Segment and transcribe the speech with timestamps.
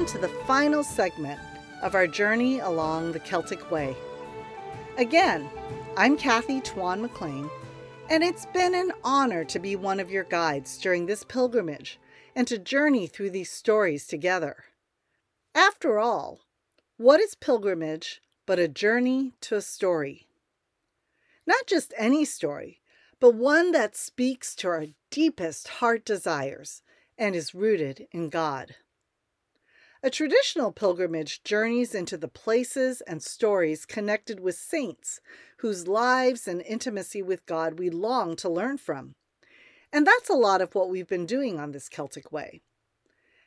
[0.00, 1.38] Welcome to the final segment
[1.82, 3.94] of our journey along the Celtic Way.
[4.96, 5.50] Again,
[5.94, 7.50] I'm Kathy Tuan-MacLean,
[8.08, 12.00] and it's been an honor to be one of your guides during this pilgrimage
[12.34, 14.64] and to journey through these stories together.
[15.54, 16.40] After all,
[16.96, 20.28] what is pilgrimage but a journey to a story?
[21.46, 22.80] Not just any story,
[23.20, 26.80] but one that speaks to our deepest heart desires
[27.18, 28.76] and is rooted in God.
[30.02, 35.20] A traditional pilgrimage journeys into the places and stories connected with saints
[35.58, 39.14] whose lives and intimacy with God we long to learn from.
[39.92, 42.62] And that's a lot of what we've been doing on this Celtic way.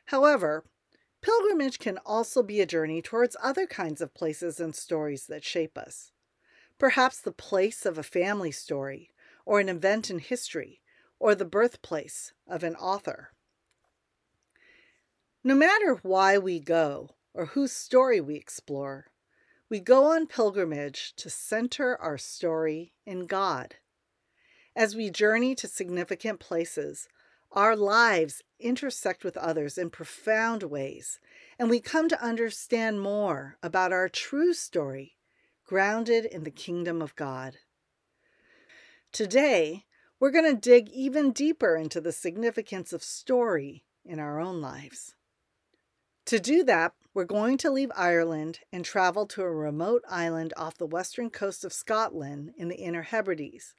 [0.06, 0.64] However,
[1.22, 5.76] pilgrimage can also be a journey towards other kinds of places and stories that shape
[5.76, 6.12] us.
[6.78, 9.10] Perhaps the place of a family story,
[9.44, 10.82] or an event in history,
[11.18, 13.33] or the birthplace of an author.
[15.46, 19.08] No matter why we go or whose story we explore,
[19.68, 23.74] we go on pilgrimage to center our story in God.
[24.74, 27.08] As we journey to significant places,
[27.52, 31.20] our lives intersect with others in profound ways,
[31.58, 35.18] and we come to understand more about our true story,
[35.66, 37.58] grounded in the kingdom of God.
[39.12, 39.84] Today,
[40.18, 45.14] we're going to dig even deeper into the significance of story in our own lives.
[46.26, 50.78] To do that, we're going to leave Ireland and travel to a remote island off
[50.78, 53.74] the western coast of Scotland in the Inner Hebrides,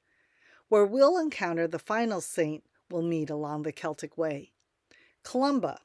[0.70, 4.54] where we'll encounter the final saint we'll meet along the Celtic Way
[5.24, 5.80] Columba,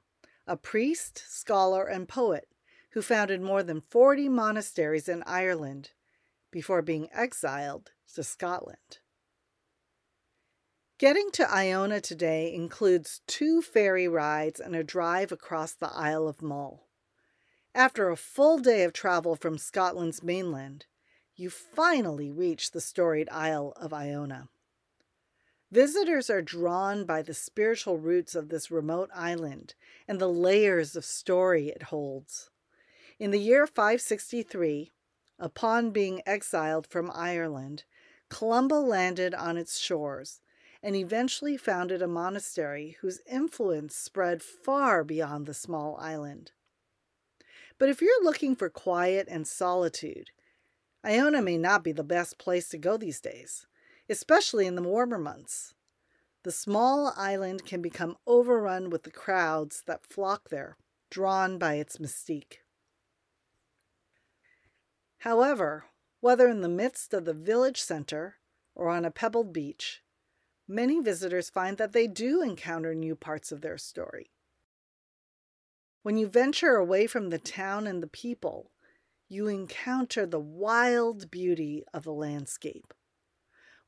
[0.46, 2.46] a priest, scholar, and poet
[2.90, 5.92] who founded more than 40 monasteries in Ireland
[6.50, 8.98] before being exiled to Scotland.
[11.00, 16.42] Getting to Iona today includes two ferry rides and a drive across the Isle of
[16.42, 16.88] Mull.
[17.74, 20.84] After a full day of travel from Scotland's mainland,
[21.34, 24.50] you finally reach the storied Isle of Iona.
[25.70, 29.72] Visitors are drawn by the spiritual roots of this remote island
[30.06, 32.50] and the layers of story it holds.
[33.18, 34.92] In the year 563,
[35.38, 37.84] upon being exiled from Ireland,
[38.28, 40.39] Columba landed on its shores
[40.82, 46.52] and eventually founded a monastery whose influence spread far beyond the small island.
[47.78, 50.30] But if you're looking for quiet and solitude,
[51.04, 53.66] Iona may not be the best place to go these days,
[54.08, 55.74] especially in the warmer months.
[56.42, 60.76] The small island can become overrun with the crowds that flock there,
[61.10, 62.58] drawn by its mystique.
[65.18, 65.84] However,
[66.20, 68.36] whether in the midst of the village center
[68.74, 70.02] or on a pebbled beach,
[70.70, 74.30] many visitors find that they do encounter new parts of their story.
[76.02, 78.70] When you venture away from the town and the people,
[79.28, 82.94] you encounter the wild beauty of the landscape.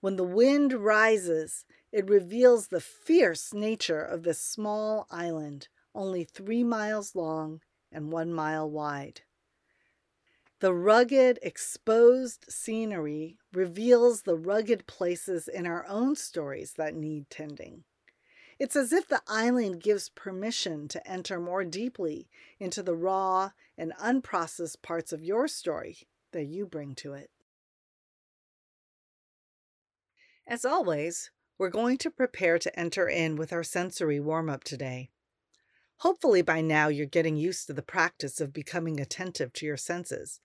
[0.00, 6.64] When the wind rises, it reveals the fierce nature of this small island, only three
[6.64, 7.60] miles long
[7.93, 9.22] and one mile wide.
[10.62, 17.83] The rugged, exposed scenery reveals the rugged places in our own stories that need tending.
[18.61, 22.28] It's as if the island gives permission to enter more deeply
[22.61, 27.31] into the raw and unprocessed parts of your story that you bring to it.
[30.47, 35.11] As always, we're going to prepare to enter in with our sensory warm up today.
[35.97, 40.39] Hopefully, by now, you're getting used to the practice of becoming attentive to your senses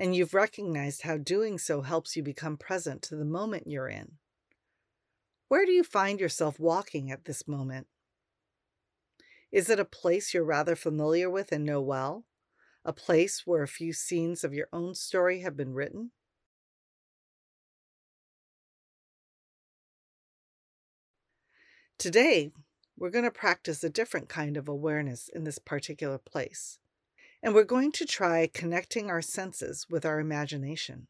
[0.00, 4.12] and you've recognized how doing so helps you become present to the moment you're in.
[5.48, 7.86] Where do you find yourself walking at this moment?
[9.52, 12.24] Is it a place you're rather familiar with and know well?
[12.82, 16.12] A place where a few scenes of your own story have been written?
[21.98, 22.52] Today,
[22.96, 26.79] we're going to practice a different kind of awareness in this particular place
[27.42, 31.06] and we're going to try connecting our senses with our imagination.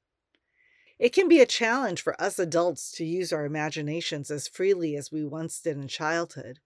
[0.99, 5.11] It can be a challenge for us adults to use our imaginations as freely as
[5.11, 6.61] we once did in childhood.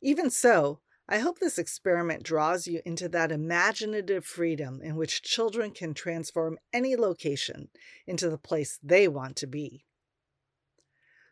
[0.00, 5.72] Even so, I hope this experiment draws you into that imaginative freedom in which children
[5.72, 7.68] can transform any location
[8.06, 9.84] into the place they want to be.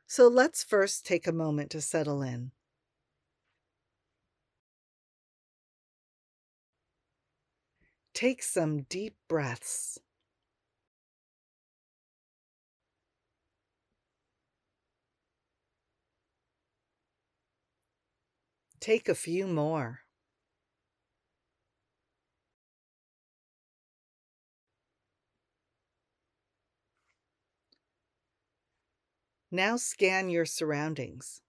[0.06, 2.50] So let's first take a moment to settle in.
[8.14, 9.99] Take some deep breaths.
[18.81, 20.00] Take a few more.
[29.53, 31.43] Now scan your surroundings.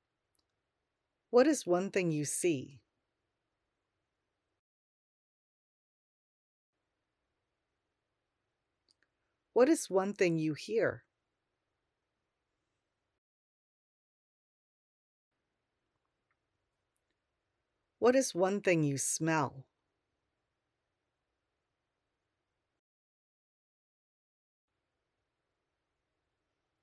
[1.31, 2.82] What is one thing you see?
[9.53, 11.05] What is one thing you hear?
[17.97, 19.65] What is one thing you smell?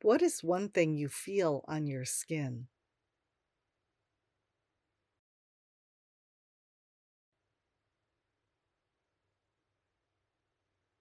[0.03, 2.67] What is one thing you feel on your skin?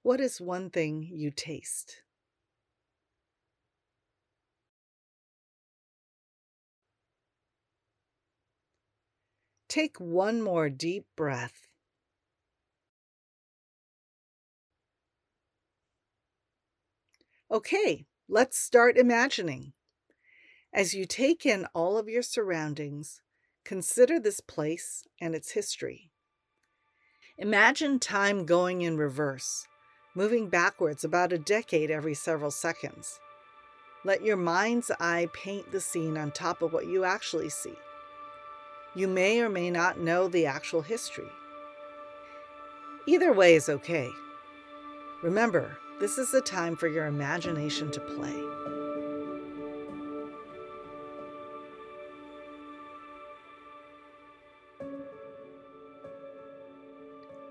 [0.01, 2.04] What is one thing you taste?
[9.68, 11.68] Take one more deep breath.
[17.52, 19.74] Okay, let's start imagining.
[20.74, 23.22] As you take in all of your surroundings,
[23.66, 26.12] consider this place and its history.
[27.38, 29.68] Imagine time going in reverse,
[30.19, 33.21] moving backwards about a decade every several seconds.
[34.04, 37.75] Let your mind's eye paint the scene on top of what you actually see.
[38.95, 41.31] You may or may not know the actual history.
[43.06, 44.10] Either way is okay.
[45.24, 48.58] Remember, this is the time for your imagination to play.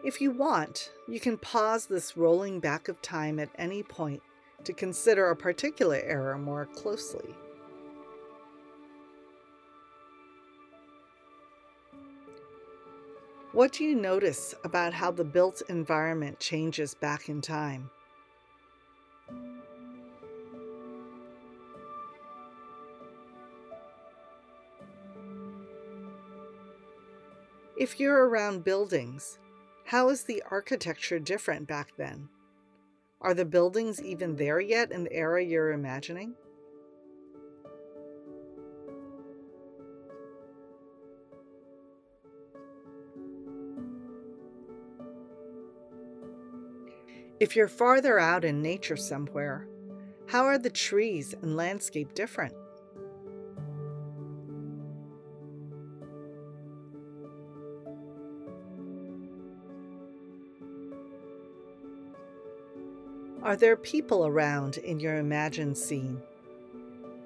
[0.08, 4.22] If you want, you can pause this rolling back of time at any point
[4.64, 7.34] to consider a particular era more closely.
[13.52, 17.90] What do you notice about how the built environment changes back in time?
[27.76, 29.38] If you're around buildings,
[29.88, 32.28] how is the architecture different back then?
[33.22, 36.34] Are the buildings even there yet in the era you're imagining?
[47.40, 49.66] If you're farther out in nature somewhere,
[50.26, 52.52] how are the trees and landscape different?
[63.48, 66.20] Are there people around in your imagined scene?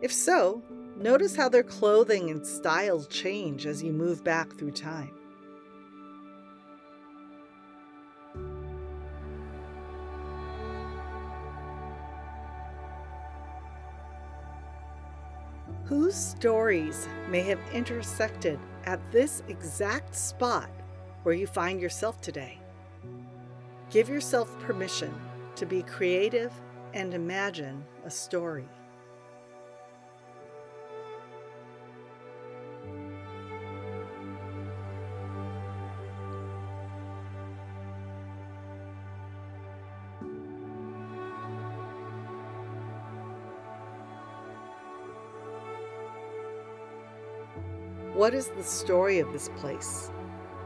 [0.01, 0.63] If so,
[0.97, 5.11] notice how their clothing and style change as you move back through time.
[15.87, 20.71] whose stories may have intersected at this exact spot
[21.25, 22.59] where you find yourself today.
[23.91, 25.13] Give yourself permission
[25.57, 26.53] to be creative
[26.95, 28.69] and imagine a story.
[48.15, 50.11] What is the story of this place?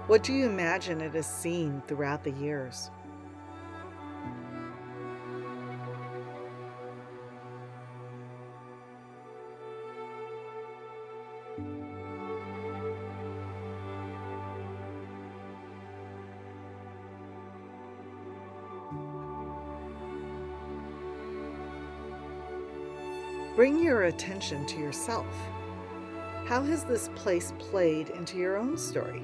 [0.08, 2.90] What do you imagine it has seen throughout the years?
[24.06, 25.26] Attention to yourself.
[26.46, 29.22] How has this place played into your own story?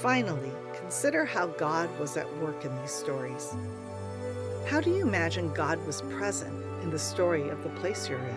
[0.00, 3.54] Finally, consider how God was at work in these stories.
[4.70, 8.36] How do you imagine God was present in the story of the place you're in?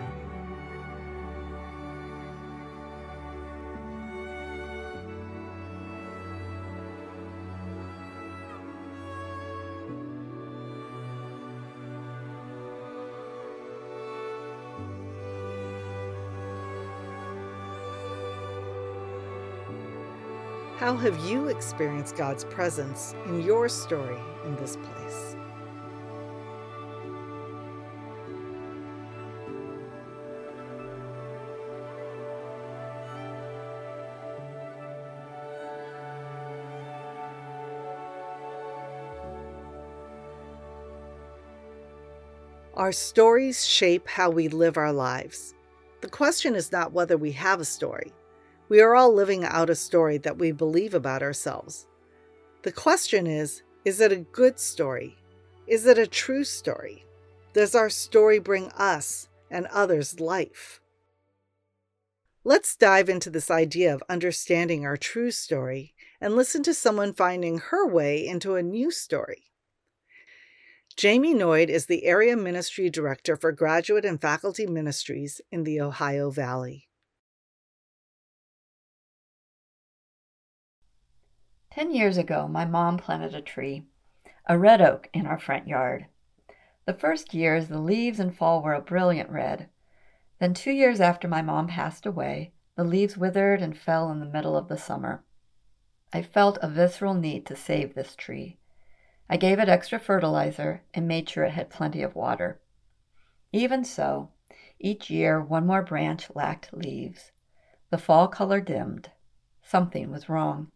[20.78, 25.36] How have you experienced God's presence in your story in this place?
[42.84, 45.54] Our stories shape how we live our lives.
[46.02, 48.12] The question is not whether we have a story.
[48.68, 51.86] We are all living out a story that we believe about ourselves.
[52.60, 55.16] The question is is it a good story?
[55.66, 57.06] Is it a true story?
[57.54, 60.82] Does our story bring us and others life?
[62.44, 67.60] Let's dive into this idea of understanding our true story and listen to someone finding
[67.60, 69.53] her way into a new story.
[70.96, 76.30] Jamie Noyd is the Area Ministry Director for Graduate and Faculty Ministries in the Ohio
[76.30, 76.88] Valley.
[81.72, 83.82] Ten years ago, my mom planted a tree,
[84.48, 86.06] a red oak, in our front yard.
[86.86, 89.68] The first years, the leaves in fall were a brilliant red.
[90.38, 94.26] Then, two years after my mom passed away, the leaves withered and fell in the
[94.26, 95.24] middle of the summer.
[96.12, 98.58] I felt a visceral need to save this tree.
[99.28, 102.60] I gave it extra fertilizer and made sure it had plenty of water.
[103.52, 104.30] Even so,
[104.78, 107.32] each year one more branch lacked leaves.
[107.90, 109.10] The fall color dimmed.
[109.62, 110.70] Something was wrong.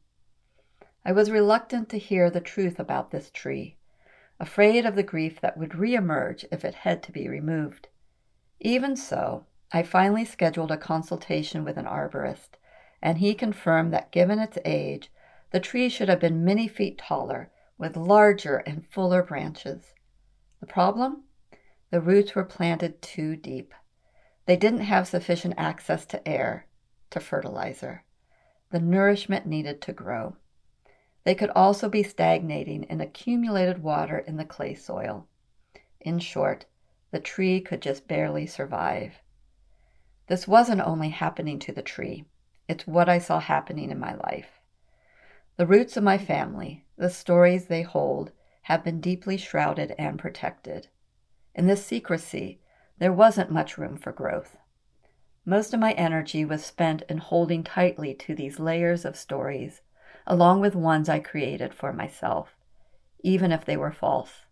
[1.04, 3.76] I was reluctant to hear the truth about this tree,
[4.40, 7.88] afraid of the grief that would reemerge if it had to be removed.
[8.60, 12.56] Even so, I finally scheduled a consultation with an arborist,
[13.02, 15.10] and he confirmed that given its age,
[15.50, 19.94] the tree should have been many feet taller with larger and fuller branches.
[20.60, 21.22] The problem?
[21.90, 23.72] The roots were planted too deep.
[24.46, 26.66] They didn't have sufficient access to air,
[27.10, 28.04] to fertilizer,
[28.70, 30.36] the nourishment needed to grow.
[31.24, 35.26] They could also be stagnating in accumulated water in the clay soil.
[36.00, 36.66] In short,
[37.10, 39.20] the tree could just barely survive.
[40.26, 42.24] This wasn't only happening to the tree,
[42.68, 44.57] it's what I saw happening in my life.
[45.58, 48.30] The roots of my family, the stories they hold,
[48.62, 50.86] have been deeply shrouded and protected.
[51.52, 52.60] In this secrecy,
[53.00, 54.56] there wasn't much room for growth.
[55.44, 59.80] Most of my energy was spent in holding tightly to these layers of stories,
[60.28, 62.54] along with ones I created for myself,
[63.24, 64.44] even if they were false.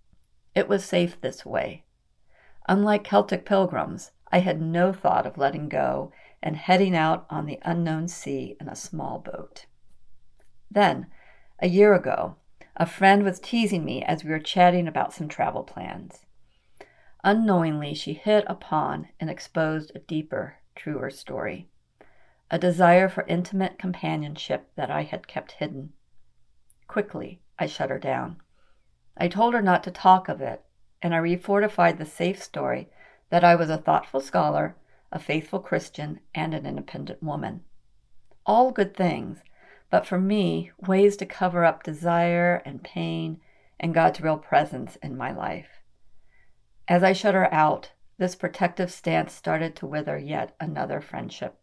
[0.57, 1.85] It was safe this way.
[2.69, 6.11] Unlike Celtic pilgrims, I had no thought of letting go
[6.43, 9.67] and heading out on the unknown sea in a small boat.
[10.71, 11.07] Then,
[11.61, 12.37] a year ago,
[12.77, 16.27] a friend was teasing me as we were chatting about some travel plans.
[17.25, 21.69] Unknowingly, she hit upon and exposed a deeper, truer story
[22.51, 25.93] a desire for intimate companionship that I had kept hidden.
[26.87, 28.41] Quickly, I shut her down.
[29.17, 30.63] I told her not to talk of it,
[31.03, 32.89] and I refortified the safe story
[33.31, 34.77] that I was a thoughtful scholar,
[35.11, 37.65] a faithful Christian, and an independent woman.
[38.45, 39.43] All good things,
[39.91, 43.41] but for me, ways to cover up desire and pain
[43.79, 45.83] and God's real presence in my life.
[46.89, 51.59] As I shut her out, this protective stance started to wither yet another friendship.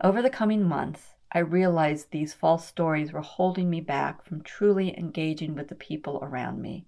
[0.00, 4.96] Over the coming months, I realized these false stories were holding me back from truly
[4.96, 6.86] engaging with the people around me,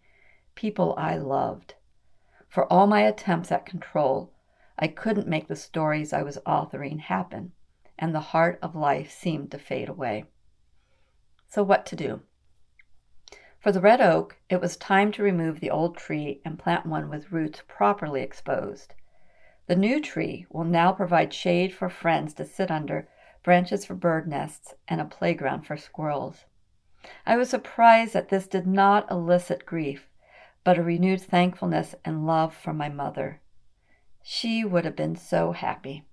[0.54, 1.74] people I loved.
[2.48, 4.32] For all my attempts at control,
[4.78, 7.52] I couldn't make the stories I was authoring happen
[7.98, 10.24] and the heart of life seemed to fade away.
[11.48, 12.22] So, what to do?
[13.58, 17.10] For the red oak, it was time to remove the old tree and plant one
[17.10, 18.94] with roots properly exposed.
[19.66, 23.08] The new tree will now provide shade for friends to sit under,
[23.42, 26.46] branches for bird nests, and a playground for squirrels.
[27.26, 30.08] I was surprised that this did not elicit grief,
[30.64, 33.40] but a renewed thankfulness and love for my mother.
[34.22, 36.07] She would have been so happy.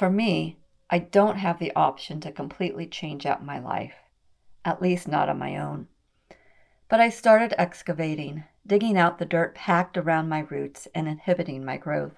[0.00, 0.56] For me,
[0.88, 3.96] I don't have the option to completely change out my life,
[4.64, 5.88] at least not on my own.
[6.88, 11.76] But I started excavating, digging out the dirt packed around my roots and inhibiting my
[11.76, 12.14] growth.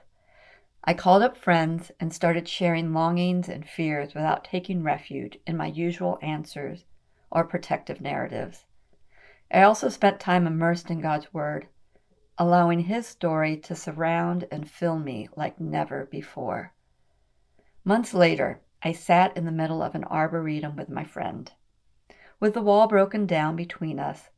[0.85, 5.67] I called up friends and started sharing longings and fears without taking refuge in my
[5.67, 6.85] usual answers
[7.33, 8.65] or protective narratives.
[9.51, 11.67] I also spent time immersed in God's Word,
[12.39, 16.73] allowing His story to surround and fill me like never before.
[17.85, 21.51] Months later, I sat in the middle of an arboretum with my friend.
[22.39, 24.31] With the wall broken down between us,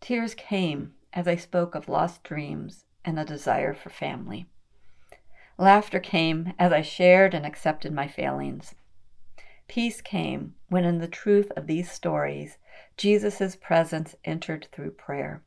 [0.00, 4.46] tears came as I spoke of lost dreams and a desire for family.
[5.58, 8.76] Laughter came as I shared and accepted my failings.
[9.66, 12.58] Peace came when, in the truth of these stories,
[12.96, 15.42] Jesus' presence entered through prayer.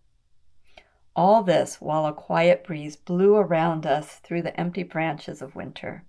[1.16, 6.04] All this while a quiet breeze blew around us through the empty branches of winter.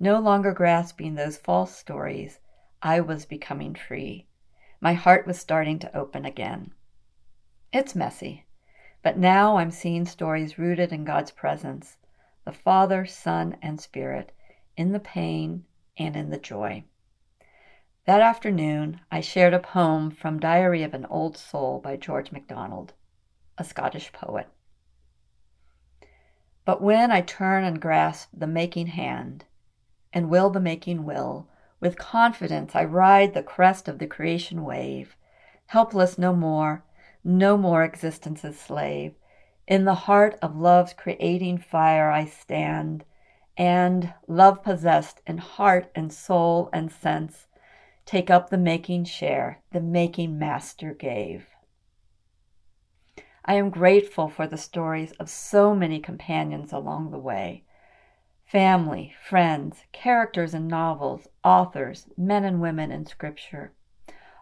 [0.00, 2.38] No longer grasping those false stories,
[2.80, 4.28] I was becoming free.
[4.80, 6.72] My heart was starting to open again.
[7.72, 8.46] It's messy,
[9.02, 11.96] But now I'm seeing stories rooted in God's presence
[12.44, 14.32] the Father, Son, and Spirit,
[14.76, 15.64] in the pain
[15.98, 16.84] and in the joy.
[18.06, 22.94] That afternoon, I shared a poem from Diary of an Old Soul by George MacDonald,
[23.58, 24.46] a Scottish poet.
[26.64, 29.44] But when I turn and grasp the making hand,
[30.12, 31.48] and will the making will,
[31.80, 35.16] with confidence I ride the crest of the creation wave,
[35.66, 36.84] helpless no more,
[37.22, 39.14] no more existence's slave.
[39.66, 43.04] In the heart of love's creating fire I stand,
[43.56, 47.48] and, love possessed in heart and soul and sense,
[48.06, 51.50] take up the making share the making master gave.
[53.44, 57.64] I am grateful for the stories of so many companions along the way
[58.48, 63.72] family, friends, characters in novels, authors, men and women in scripture.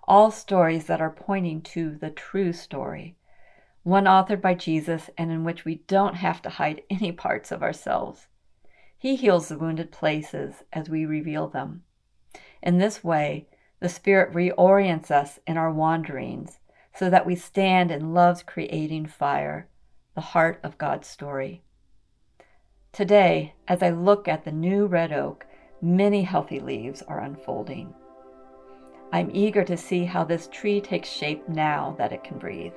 [0.06, 3.16] All stories that are pointing to the true story,
[3.82, 7.64] one authored by Jesus and in which we don't have to hide any parts of
[7.64, 8.28] ourselves.
[8.96, 11.82] He heals the wounded places as we reveal them.
[12.62, 13.48] In this way,
[13.80, 16.60] the Spirit reorients us in our wanderings
[16.94, 19.68] so that we stand in love's creating fire,
[20.14, 21.62] the heart of God's story.
[22.96, 25.44] Today, as I look at the new red oak,
[25.82, 27.92] many healthy leaves are unfolding.
[29.12, 32.72] I'm eager to see how this tree takes shape now that it can breathe.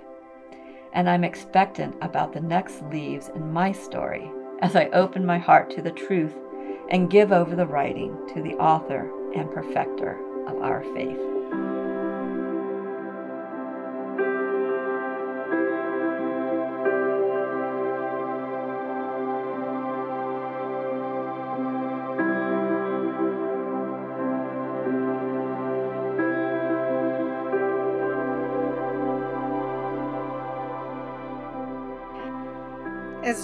[0.92, 4.30] And I'm expectant about the next leaves in my story
[4.62, 6.36] as I open my heart to the truth
[6.92, 11.39] and give over the writing to the author and perfecter of our faith.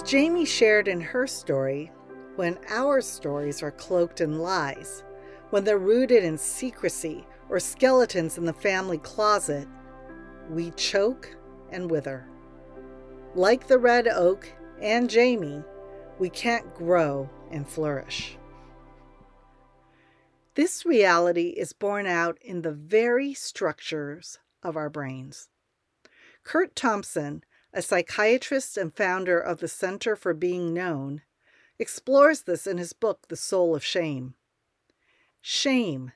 [0.06, 1.90] Jamie shared in her story,
[2.36, 5.02] when our stories are cloaked in lies,
[5.50, 9.66] when they're rooted in secrecy or skeletons in the family closet,
[10.48, 11.36] we choke
[11.70, 12.28] and wither.
[13.34, 14.48] Like the red oak
[14.80, 15.64] and Jamie,
[16.20, 18.38] we can't grow and flourish.
[20.54, 25.48] This reality is borne out in the very structures of our brains.
[26.44, 27.42] Curt Thompson,
[27.76, 31.20] a psychiatrist and founder of the Center for Being Known,
[31.78, 34.32] explores this in his book, The Soul of Shame.
[35.42, 36.12] Shame,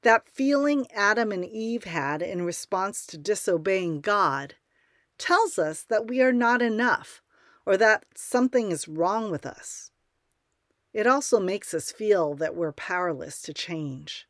[0.00, 4.54] that feeling Adam and Eve had in response to disobeying God,
[5.18, 7.20] tells us that we are not enough
[7.66, 9.90] or that something is wrong with us.
[10.94, 14.26] It also makes us feel that we're powerless to change.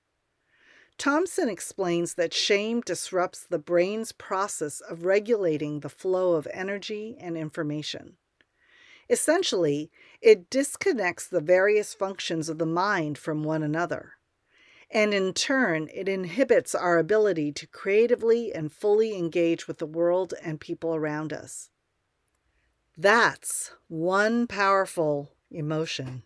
[0.98, 7.36] Thompson explains that shame disrupts the brain's process of regulating the flow of energy and
[7.36, 8.16] information.
[9.10, 14.14] Essentially, it disconnects the various functions of the mind from one another
[14.92, 20.34] and in turn, it inhibits our ability to creatively and fully engage with the world
[20.42, 21.70] and people around us.
[22.96, 26.24] That's one powerful emotion.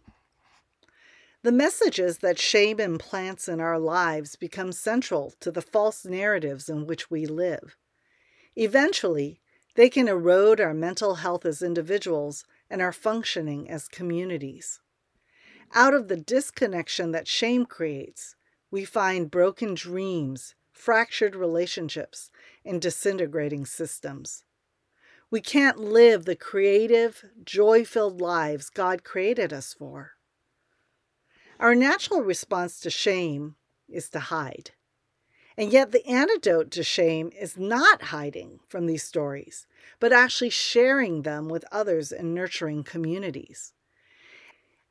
[1.46, 6.88] The messages that shame implants in our lives become central to the false narratives in
[6.88, 7.76] which we live.
[8.56, 9.40] Eventually,
[9.76, 14.80] they can erode our mental health as individuals and our functioning as communities.
[15.72, 18.34] Out of the disconnection that shame creates,
[18.72, 22.28] we find broken dreams, fractured relationships,
[22.64, 24.42] and disintegrating systems.
[25.30, 30.15] We can't live the creative, joy filled lives God created us for.
[31.58, 33.56] Our natural response to shame
[33.88, 34.72] is to hide.
[35.56, 39.66] And yet, the antidote to shame is not hiding from these stories,
[39.98, 43.72] but actually sharing them with others and nurturing communities.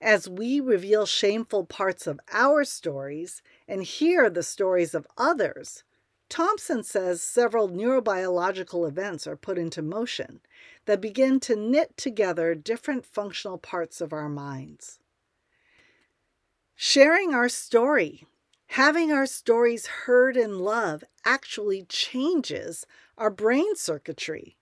[0.02, 5.84] As we reveal shameful parts of our stories and hear the stories of others,
[6.30, 10.42] Thompson says several neurobiological events are put into motion
[10.86, 15.00] that begin to knit together different functional parts of our minds.
[16.78, 18.28] Sharing our story,
[18.68, 22.86] having our stories heard and loved, actually changes
[23.18, 24.58] our brain circuitry.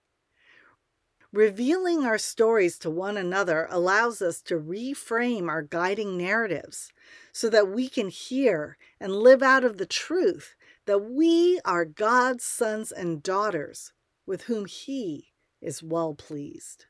[1.32, 6.92] Revealing our stories to one another allows us to reframe our guiding narratives
[7.32, 10.54] so that we can hear and live out of the truth
[10.86, 13.92] that we are God's sons and daughters
[14.24, 16.86] with whom He is well pleased.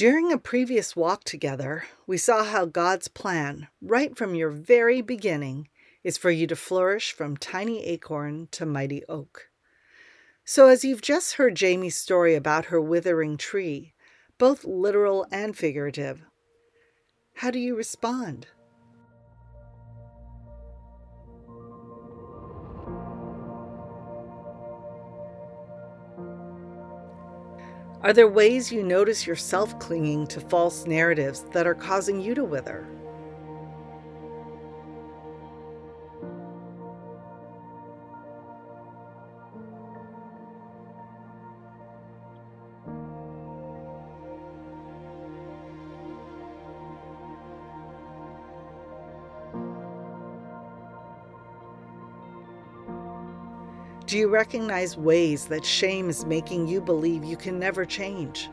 [0.00, 5.68] During a previous walk together, we saw how God's plan, right from your very beginning,
[6.02, 9.50] is for you to flourish from tiny acorn to mighty oak.
[10.42, 13.92] So, as you've just heard Jamie's story about her withering tree,
[14.38, 16.22] both literal and figurative,
[17.34, 18.46] how do you respond?
[28.02, 32.44] Are there ways you notice yourself clinging to false narratives that are causing you to
[32.44, 32.88] wither?
[54.10, 58.48] Do you recognize ways that shame is making you believe you can never change?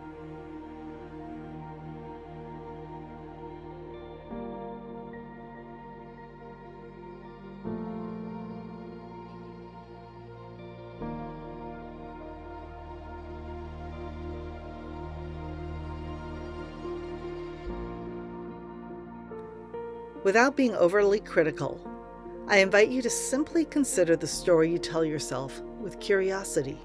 [20.23, 21.81] Without being overly critical,
[22.49, 26.79] I invite you to simply consider the story you tell yourself with curiosity.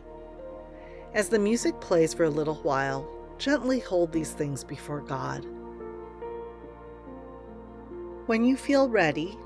[1.15, 5.47] As the music plays for a little while, gently hold these things before God.
[8.27, 9.39] When you feel ready,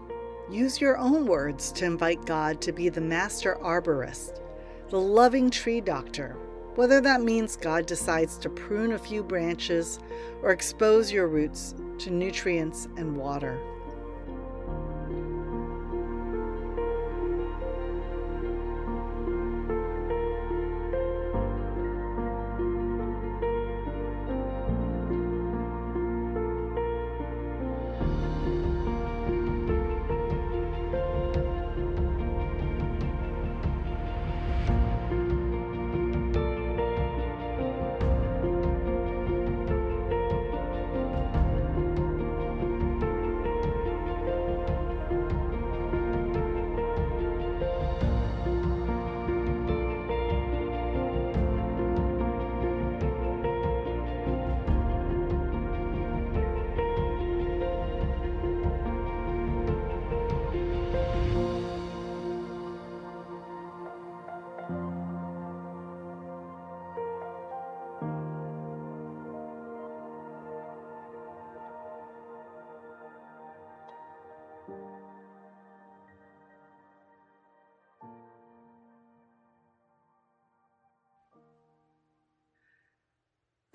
[0.50, 4.40] use your own words to invite God to be the master arborist,
[4.88, 6.38] the loving tree doctor,
[6.76, 9.98] whether that means God decides to prune a few branches
[10.40, 13.60] or expose your roots to nutrients and water.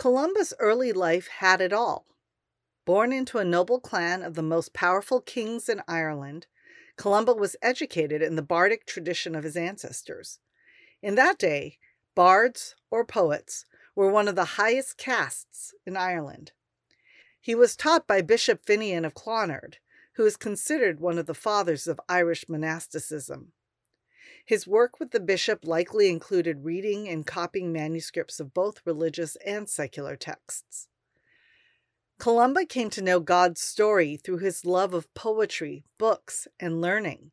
[0.02, 2.08] Columba's early life had it all.
[2.86, 6.48] Born into a noble clan of the most powerful kings in Ireland,
[6.96, 10.40] Columba was educated in the bardic tradition of his ancestors.
[11.04, 11.78] In that day,
[12.16, 16.52] bards, or poets, were one of the highest castes in Ireland.
[17.40, 19.76] He was taught by Bishop Finian of Clonard,
[20.14, 23.52] who is considered one of the fathers of Irish monasticism.
[24.46, 29.70] His work with the bishop likely included reading and copying manuscripts of both religious and
[29.70, 30.88] secular texts.
[32.20, 37.32] Columba came to know God's story through his love of poetry, books, and learning,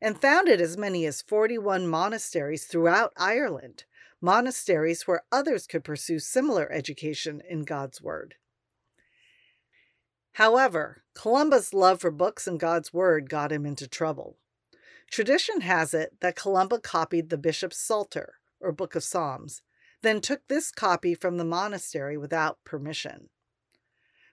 [0.00, 3.84] and founded as many as 41 monasteries throughout Ireland,
[4.20, 8.36] monasteries where others could pursue similar education in God's Word.
[10.32, 14.36] However, Columba's love for books and God's Word got him into trouble.
[15.10, 19.62] Tradition has it that Columba copied the bishop's Psalter, or Book of Psalms,
[20.02, 23.30] then took this copy from the monastery without permission.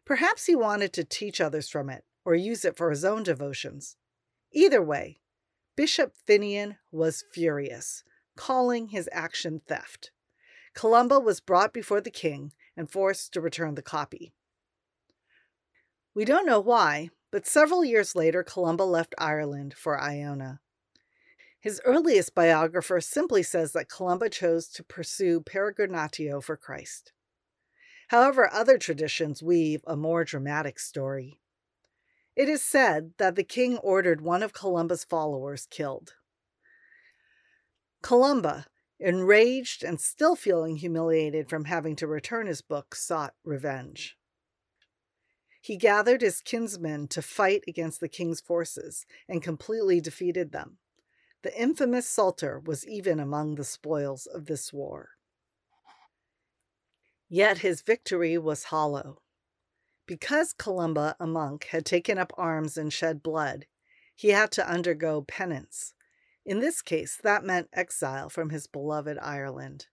[0.06, 3.98] Perhaps he wanted to teach others from it or use it for his own devotions.
[4.52, 5.20] Either way,
[5.76, 8.04] Bishop Finian was furious,
[8.36, 10.12] calling his action theft.
[10.74, 14.34] Columba was brought before the king and forced to return the copy.
[16.14, 20.62] We don't know why, but several years later, Columba left Ireland for Iona.
[21.66, 27.12] His earliest biographer simply says that Columba chose to pursue peregrinatio for Christ.
[28.10, 31.40] However, other traditions weave a more dramatic story.
[32.36, 36.14] It is said that the king ordered one of Columba's followers killed.
[38.04, 38.68] Columba,
[39.00, 44.16] enraged and still feeling humiliated from having to return his book, sought revenge.
[45.62, 50.78] He gathered his kinsmen to fight against the king's forces and completely defeated them.
[51.46, 55.10] The infamous Psalter was even among the spoils of this war.
[57.30, 59.22] Yet his victory was hollow.
[60.08, 63.68] Because Columba, a monk, had taken up arms and shed blood,
[64.16, 65.94] he had to undergo penance.
[66.48, 69.86] In this case, that meant exile from his beloved Ireland.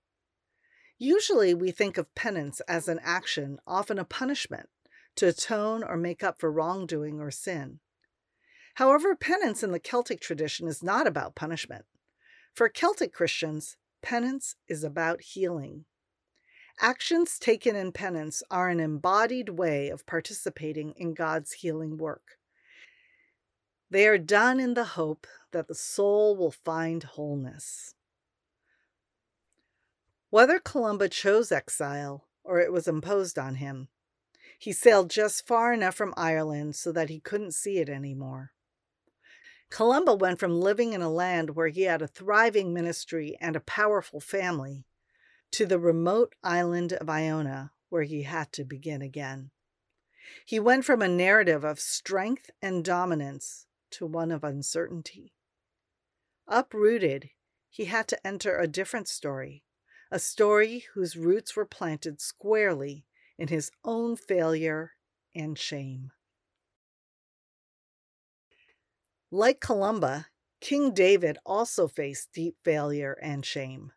[0.97, 4.71] Usually, we think of penance as an action, often a punishment,
[5.17, 7.81] to atone or make up for wrongdoing or sin.
[8.75, 11.85] However, penance in the Celtic tradition is not about punishment.
[12.55, 15.85] For Celtic Christians, penance is about healing.
[16.81, 22.39] Actions taken in penance are an embodied way of participating in God's healing work.
[23.91, 27.95] They are done in the hope that the soul will find wholeness.
[30.31, 33.89] Whether Columba chose exile or it was imposed on him,
[34.59, 38.53] he sailed just far enough from Ireland so that he couldn't see it anymore.
[39.73, 43.61] Columba went from living in a land where he had a thriving ministry and a
[43.61, 44.85] powerful family
[45.51, 49.51] to the remote island of Iona, where he had to begin again.
[50.45, 55.33] He went from a narrative of strength and dominance to one of uncertainty.
[56.47, 57.31] Uprooted,
[57.71, 59.65] he had to enter a different story,
[60.11, 63.07] a story whose roots were planted squarely
[63.39, 64.93] in his own failure
[65.35, 66.13] and shame.
[69.35, 70.27] Like Columba,
[70.61, 73.93] King David also faced deep failure and shame.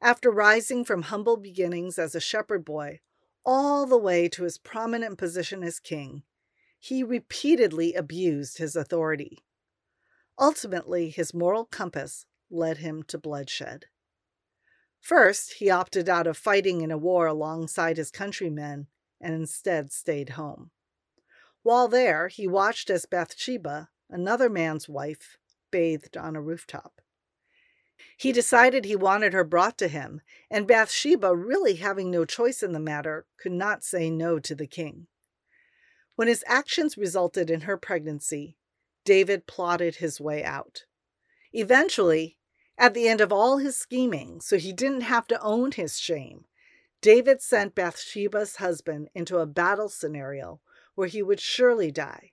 [0.00, 3.00] After rising from humble beginnings as a shepherd boy
[3.44, 6.22] all the way to his prominent position as king,
[6.78, 9.44] he repeatedly abused his authority.
[10.38, 13.86] Ultimately, his moral compass led him to bloodshed.
[15.00, 18.86] First, he opted out of fighting in a war alongside his countrymen
[19.20, 20.70] and instead stayed home.
[21.64, 25.36] While there, he watched as Bathsheba, another man's wife,
[25.70, 27.00] bathed on a rooftop.
[28.16, 32.72] He decided he wanted her brought to him, and Bathsheba, really having no choice in
[32.72, 35.06] the matter, could not say no to the king.
[36.14, 38.56] When his actions resulted in her pregnancy,
[39.04, 40.84] David plotted his way out.
[41.52, 42.38] Eventually,
[42.78, 46.46] at the end of all his scheming, so he didn't have to own his shame,
[47.00, 50.60] David sent Bathsheba's husband into a battle scenario
[50.94, 52.32] where he would surely die,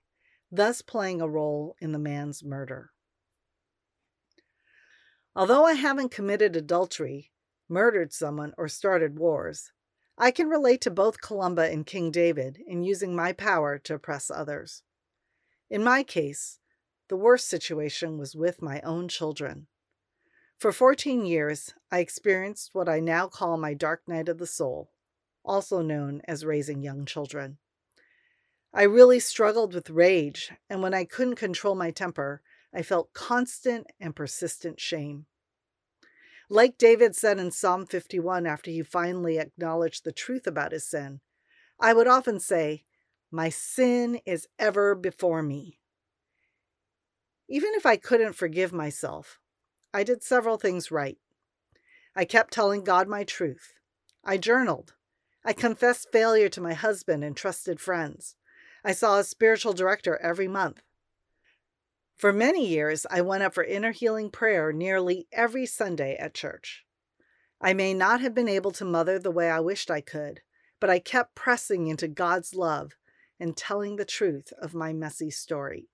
[0.50, 2.90] thus playing a role in the man's murder.
[5.36, 7.32] Although I haven't committed adultery,
[7.68, 9.72] murdered someone, or started wars,
[10.16, 14.30] I can relate to both Columba and King David in using my power to oppress
[14.30, 14.84] others.
[15.68, 16.60] In my case,
[17.08, 19.66] the worst situation was with my own children.
[20.56, 24.92] For 14 years, I experienced what I now call my dark night of the soul,
[25.44, 27.58] also known as raising young children.
[28.76, 32.42] I really struggled with rage, and when I couldn't control my temper,
[32.74, 35.26] I felt constant and persistent shame.
[36.50, 41.20] Like David said in Psalm 51 after he finally acknowledged the truth about his sin,
[41.78, 42.82] I would often say,
[43.30, 45.78] My sin is ever before me.
[47.48, 49.38] Even if I couldn't forgive myself,
[49.92, 51.18] I did several things right.
[52.16, 53.74] I kept telling God my truth.
[54.24, 54.94] I journaled.
[55.44, 58.34] I confessed failure to my husband and trusted friends.
[58.84, 60.82] I saw a spiritual director every month.
[62.16, 66.84] For many years, I went up for inner healing prayer nearly every Sunday at church.
[67.60, 70.42] I may not have been able to mother the way I wished I could,
[70.80, 72.92] but I kept pressing into God's love
[73.40, 75.88] and telling the truth of my messy story.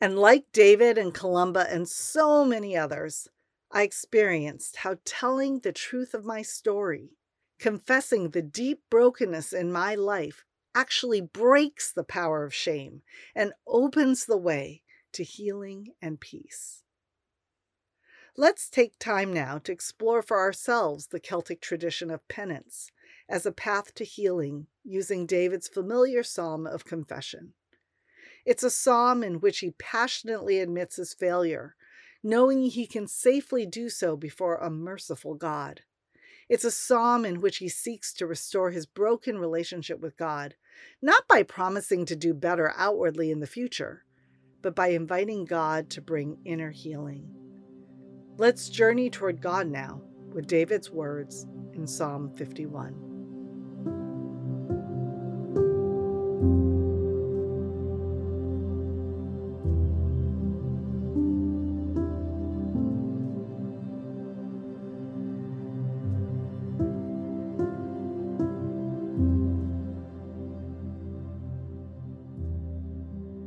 [0.00, 3.28] And like David and Columba and so many others,
[3.70, 7.10] I experienced how telling the truth of my story,
[7.58, 10.45] confessing the deep brokenness in my life,
[10.76, 13.00] actually breaks the power of shame
[13.34, 16.82] and opens the way to healing and peace.
[18.36, 22.90] Let's take time now to explore for ourselves the Celtic tradition of penance
[23.26, 27.54] as a path to healing using David's familiar psalm of confession.
[28.44, 31.74] It's a psalm in which he passionately admits his failure,
[32.22, 35.80] knowing he can safely do so before a merciful God.
[36.48, 40.54] It's a psalm in which he seeks to restore his broken relationship with God,
[41.00, 44.04] not by promising to do better outwardly in the future,
[44.62, 47.32] but by inviting God to bring inner healing.
[48.36, 53.15] Let's journey toward God now with David's words in Psalm 51.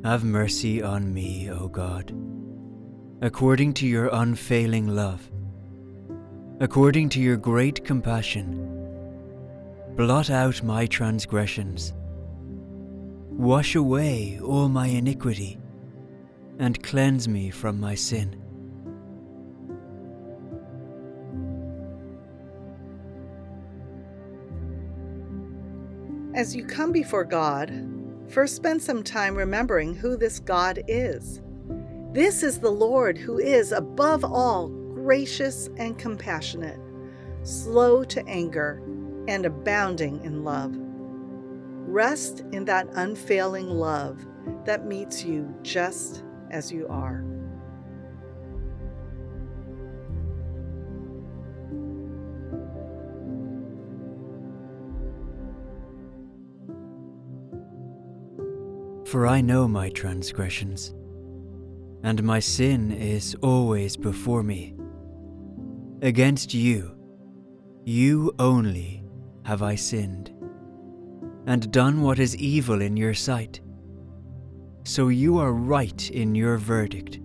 [0.09, 2.11] Have mercy on me, O God,
[3.21, 5.29] according to your unfailing love,
[6.59, 8.47] according to your great compassion.
[9.95, 11.93] Blot out my transgressions.
[13.29, 15.59] Wash away all my iniquity
[16.57, 18.35] and cleanse me from my sin.
[26.33, 27.98] As you come before God,
[28.29, 31.41] first spend some time remembering who this God is.
[32.13, 36.79] This is the Lord who is, above all, gracious and compassionate,
[37.43, 38.81] slow to anger,
[39.27, 40.75] and abounding in love.
[40.75, 44.25] Rest in that unfailing love
[44.65, 47.23] that meets you just as you are.
[59.09, 60.93] For I know my transgressions,
[62.03, 64.75] and my sin is always before me.
[66.03, 66.95] Against you,
[67.85, 69.03] you only,
[69.45, 70.31] have I sinned,
[71.47, 73.61] and done what is evil in your sight.
[74.83, 77.19] So you are right in your verdict,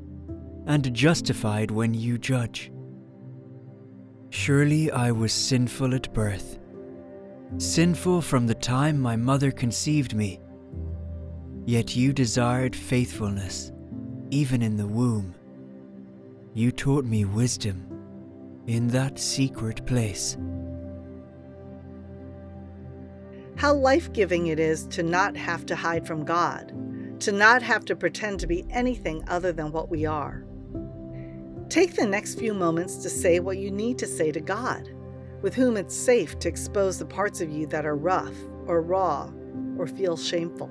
[0.66, 2.72] and justified when you judge.
[4.30, 6.58] Surely I was sinful at birth,
[7.58, 10.40] sinful from the time my mother conceived me.
[11.66, 13.72] Yet you desired faithfulness,
[14.30, 15.34] even in the womb.
[16.52, 17.86] You taught me wisdom
[18.66, 20.36] in that secret place.
[23.56, 26.72] How life giving it is to not have to hide from God,
[27.20, 30.44] to not have to pretend to be anything other than what we are.
[31.70, 34.90] Take the next few moments to say what you need to say to God,
[35.40, 39.30] with whom it's safe to expose the parts of you that are rough or raw
[39.78, 40.70] or feel shameful.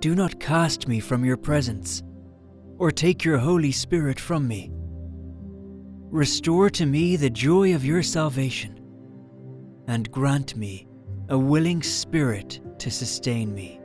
[0.00, 2.02] Do not cast me from your presence,
[2.78, 4.70] or take your Holy Spirit from me.
[6.08, 8.80] Restore to me the joy of your salvation,
[9.88, 10.88] and grant me
[11.28, 13.78] a willing spirit to sustain me.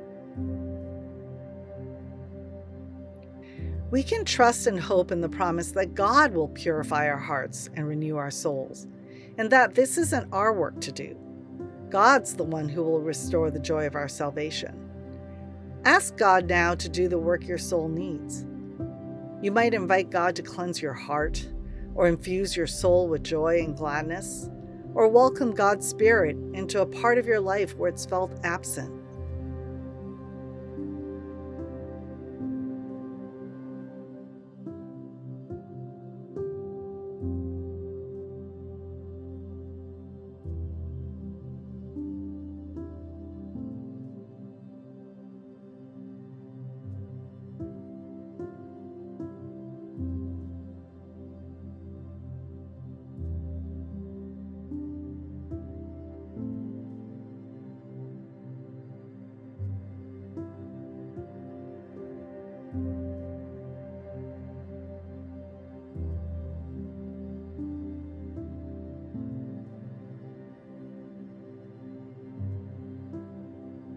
[3.91, 7.86] We can trust and hope in the promise that God will purify our hearts and
[7.86, 8.88] renew our souls,
[9.38, 11.17] and that this isn't our work to do.
[11.89, 14.85] God's the one who will restore the joy of our salvation.
[15.86, 18.43] Ask God now to do the work your soul needs.
[19.40, 21.48] You might invite God to cleanse your heart,
[21.94, 24.50] or infuse your soul with joy and gladness,
[24.96, 28.94] or welcome God's Spirit into a part of your life where it's felt absent.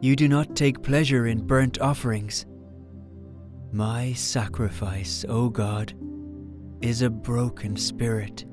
[0.00, 2.44] You do not take pleasure in burnt offerings.
[3.72, 5.94] My sacrifice, O God,
[6.82, 8.44] is a broken spirit,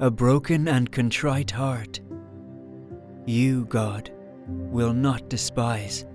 [0.00, 2.00] a broken and contrite heart.
[3.26, 4.10] You, God,
[4.48, 6.06] will not despise.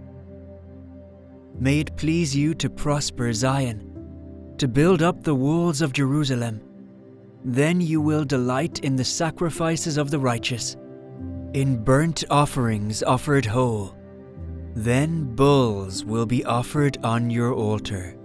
[1.60, 6.62] May it please you to prosper Zion, to build up the walls of Jerusalem.
[7.44, 10.76] Then you will delight in the sacrifices of the righteous,
[11.54, 13.96] in burnt offerings offered whole.
[14.76, 18.18] Then bulls will be offered on your altar.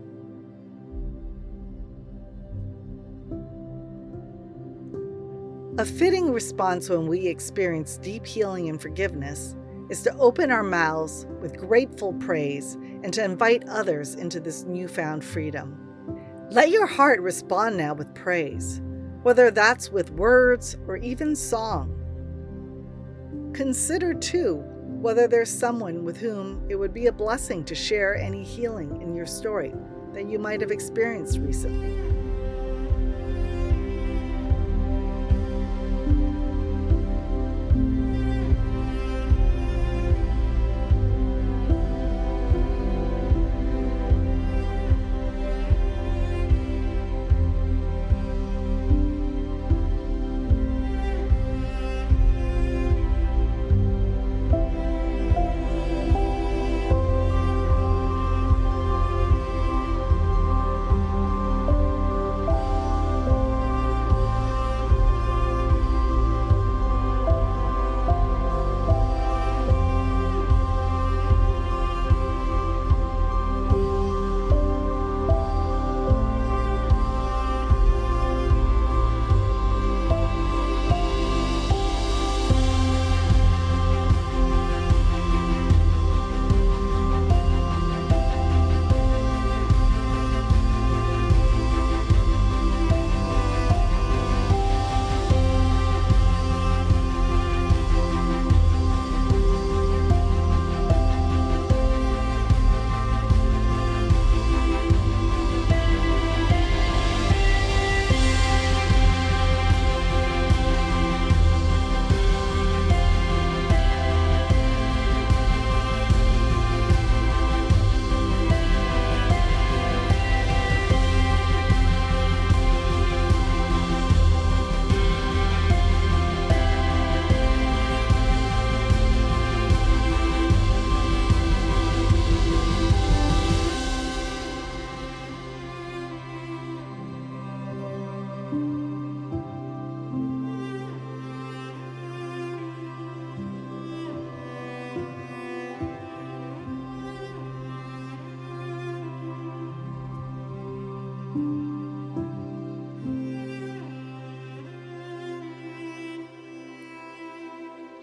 [5.79, 9.55] A fitting response when we experience deep healing and forgiveness
[9.91, 12.75] is to open our mouths with grateful praise
[13.05, 15.79] and to invite others into this newfound freedom.
[16.51, 18.83] Let your heart respond now with praise,
[19.23, 21.97] whether that's with words or even song.
[23.55, 24.65] Consider, too,
[25.01, 29.15] whether there's someone with whom it would be a blessing to share any healing in
[29.15, 29.73] your story
[30.13, 32.20] that you might have experienced recently.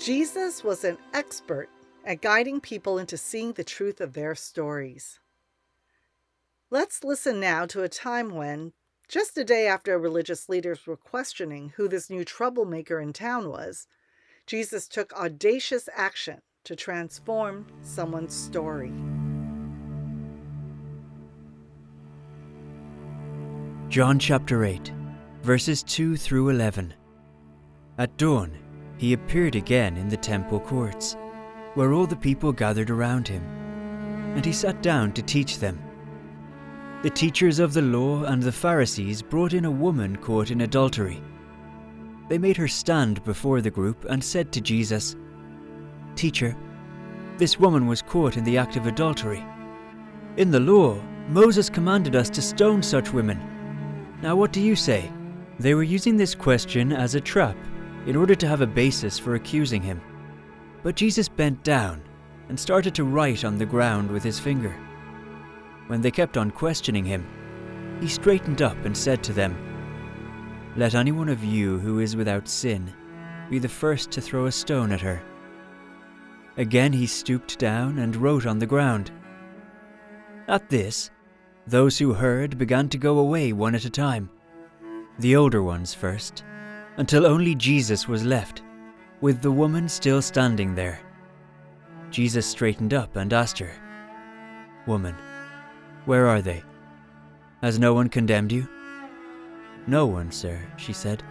[0.08, 1.68] Jesus was an expert
[2.06, 5.20] at guiding people into seeing the truth of their stories.
[6.72, 8.72] Let's listen now to a time when,
[9.10, 13.86] just a day after religious leaders were questioning who this new troublemaker in town was,
[14.46, 18.94] Jesus took audacious action to transform someone's story.
[23.90, 24.90] John chapter 8,
[25.42, 26.94] verses 2 through 11.
[27.98, 28.58] At dawn,
[28.98, 31.16] he appeared again in the temple courts,
[31.76, 33.44] where all the people gathered around him,
[34.36, 35.80] and he sat down to teach them.
[37.04, 41.22] The teachers of the law and the Pharisees brought in a woman caught in adultery.
[42.28, 45.16] They made her stand before the group and said to Jesus,
[46.16, 46.58] Teacher,
[47.38, 49.46] this woman was caught in the act of adultery.
[50.38, 53.40] In the law, Moses commanded us to stone such women.
[54.24, 55.12] Now what do you say?
[55.60, 57.56] They were using this question as a trap
[58.08, 60.02] in order to have a basis for accusing him.
[60.82, 62.02] But Jesus bent down
[62.48, 64.74] and started to write on the ground with his finger.
[65.88, 67.28] When they kept on questioning him,
[68.00, 69.56] he straightened up and said to them,
[70.78, 72.94] Let any one of you who is without sin
[73.50, 75.22] be the first to throw a stone at her.
[76.56, 79.12] Again he stooped down and wrote on the ground.
[80.48, 81.12] At this,
[81.66, 84.30] those who heard began to go away one at a time,
[85.20, 86.46] the older ones first
[86.98, 88.64] until only Jesus was left,
[89.22, 91.00] with the woman still standing there.
[92.10, 93.72] Jesus straightened up and asked her,
[94.86, 95.16] Woman,
[96.06, 96.64] where are they?
[97.62, 98.68] Has no one condemned you?
[99.88, 101.24] No one, sir, she said.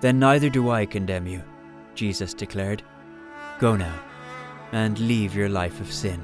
[0.00, 1.42] Then neither do I condemn you,
[1.94, 2.82] Jesus declared.
[3.58, 3.94] Go now,
[4.72, 6.22] and leave your life of sin.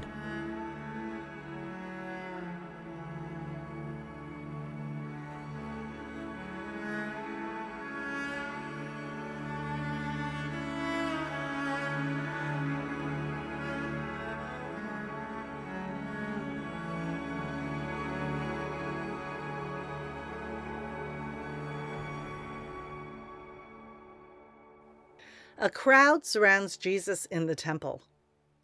[25.63, 28.01] A crowd surrounds Jesus in the temple.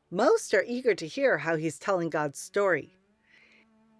[0.10, 2.98] Most are eager to hear how he's telling God's story.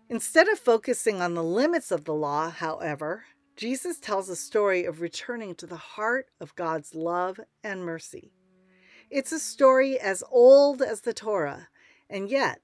[0.10, 3.26] Instead of focusing on the limits of the law, however,
[3.56, 8.32] Jesus tells a story of returning to the heart of God's love and mercy.
[9.12, 11.68] It's a story as old as the Torah,
[12.10, 12.62] and yet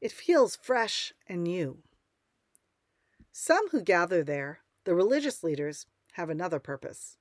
[0.00, 1.82] it feels fresh and new.
[3.32, 7.18] Some who gather there, the religious leaders, have another purpose.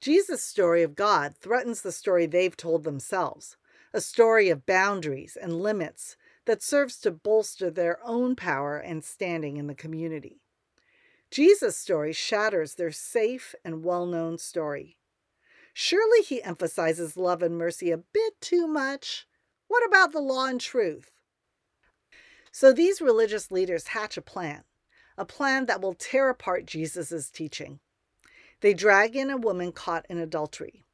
[0.00, 3.56] Jesus' story of God threatens the story they've told themselves,
[3.92, 9.58] a story of boundaries and limits that serves to bolster their own power and standing
[9.58, 10.40] in the community.
[11.30, 14.96] Jesus' story shatters their safe and well known story.
[15.74, 19.26] Surely he emphasizes love and mercy a bit too much.
[19.68, 21.12] What about the law and truth?
[22.50, 24.64] So these religious leaders hatch a plan,
[25.16, 27.78] a plan that will tear apart Jesus' teaching.
[28.60, 30.84] They drag in a woman caught in adultery.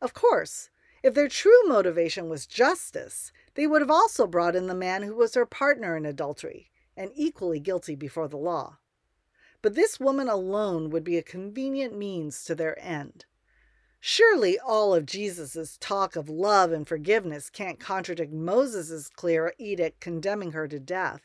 [0.00, 0.70] Of course,
[1.02, 5.16] if their true motivation was justice, they would have also brought in the man who
[5.16, 8.78] was her partner in adultery and equally guilty before the law.
[9.62, 13.24] But this woman alone would be a convenient means to their end.
[14.00, 20.52] Surely all of Jesus' talk of love and forgiveness can't contradict Moses' clear edict condemning
[20.52, 21.22] her to death.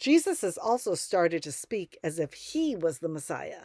[0.00, 3.64] Jesus has also started to speak as if he was the Messiah.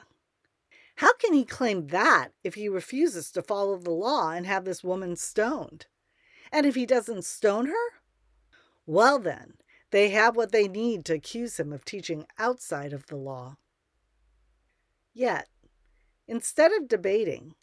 [0.97, 4.83] How can he claim that if he refuses to follow the law and have this
[4.83, 5.85] woman stoned?
[6.51, 8.01] And if he doesn't stone her?
[8.85, 9.53] Well, then,
[9.91, 13.55] they have what they need to accuse him of teaching outside of the law.
[15.13, 15.47] Yet,
[16.27, 17.55] instead of debating,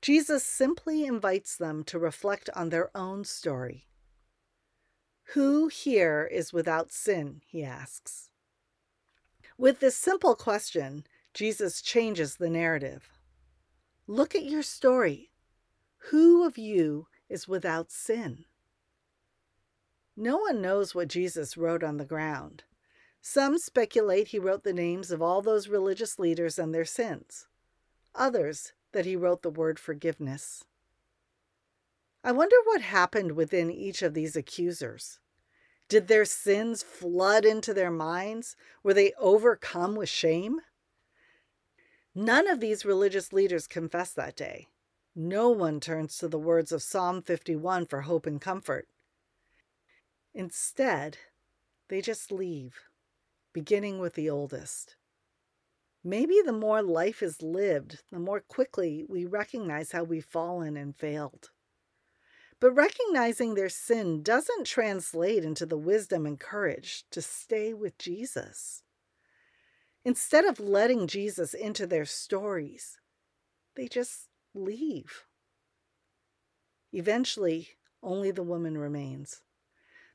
[0.00, 3.88] Jesus simply invites them to reflect on their own story.
[5.34, 7.40] Who here is without sin?
[7.46, 8.28] he asks.
[9.56, 13.08] With this simple question, Jesus changes the narrative.
[14.06, 15.30] Look at your story.
[16.10, 18.44] Who of you is without sin?
[20.18, 22.64] No one knows what Jesus wrote on the ground.
[23.22, 27.46] Some speculate he wrote the names of all those religious leaders and their sins.
[28.14, 30.64] Others that he wrote the word forgiveness.
[32.22, 35.20] I wonder what happened within each of these accusers.
[35.88, 38.56] Did their sins flood into their minds?
[38.82, 40.60] Were they overcome with shame?
[42.14, 44.68] None of these religious leaders confess that day.
[45.14, 48.88] No one turns to the words of Psalm 51 for hope and comfort.
[50.34, 51.18] Instead,
[51.88, 52.74] they just leave,
[53.52, 54.96] beginning with the oldest.
[56.04, 60.96] Maybe the more life is lived, the more quickly we recognize how we've fallen and
[60.96, 61.50] failed.
[62.62, 68.84] But recognizing their sin doesn't translate into the wisdom and courage to stay with Jesus.
[70.04, 73.00] Instead of letting Jesus into their stories,
[73.74, 75.24] they just leave.
[76.92, 79.42] Eventually, only the woman remains.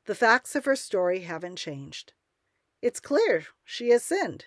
[0.06, 2.14] The facts of her story haven't changed.
[2.80, 4.46] It's clear she has sinned.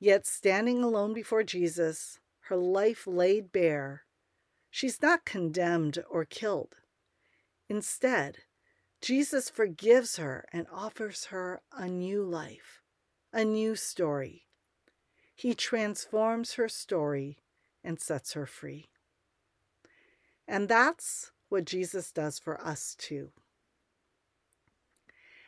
[0.00, 2.18] Yet, standing alone before Jesus,
[2.48, 4.02] her life laid bare,
[4.72, 6.74] she's not condemned or killed.
[7.72, 8.36] Instead,
[9.00, 12.82] Jesus forgives her and offers her a new life,
[13.32, 14.42] a new story.
[15.34, 17.38] He transforms her story
[17.82, 18.90] and sets her free.
[20.46, 23.30] And that's what Jesus does for us too.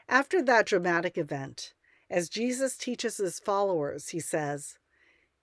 [0.09, 1.75] After that dramatic event,
[2.09, 4.79] as Jesus teaches his followers, he says,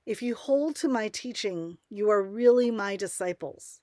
[0.07, 3.81] If you hold to my teaching, you are really my disciples.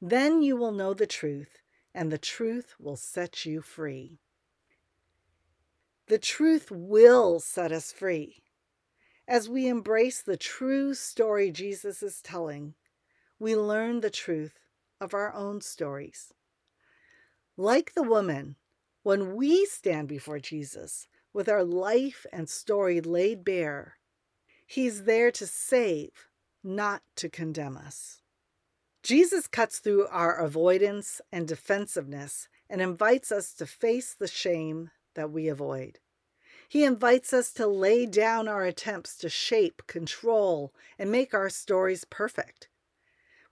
[0.00, 1.64] Then you will know the truth,
[1.96, 4.20] and the truth will set you free.
[6.08, 8.42] The truth will set us free.
[9.26, 12.74] As we embrace the true story Jesus is telling,
[13.38, 14.60] we learn the truth
[15.00, 16.34] of our own stories.
[17.56, 18.56] Like the woman,
[19.02, 23.96] when we stand before Jesus with our life and story laid bare,
[24.66, 26.28] He's there to save,
[26.62, 28.20] not to condemn us.
[29.06, 35.30] Jesus cuts through our avoidance and defensiveness and invites us to face the shame that
[35.30, 36.00] we avoid.
[36.68, 42.04] He invites us to lay down our attempts to shape, control, and make our stories
[42.04, 42.68] perfect.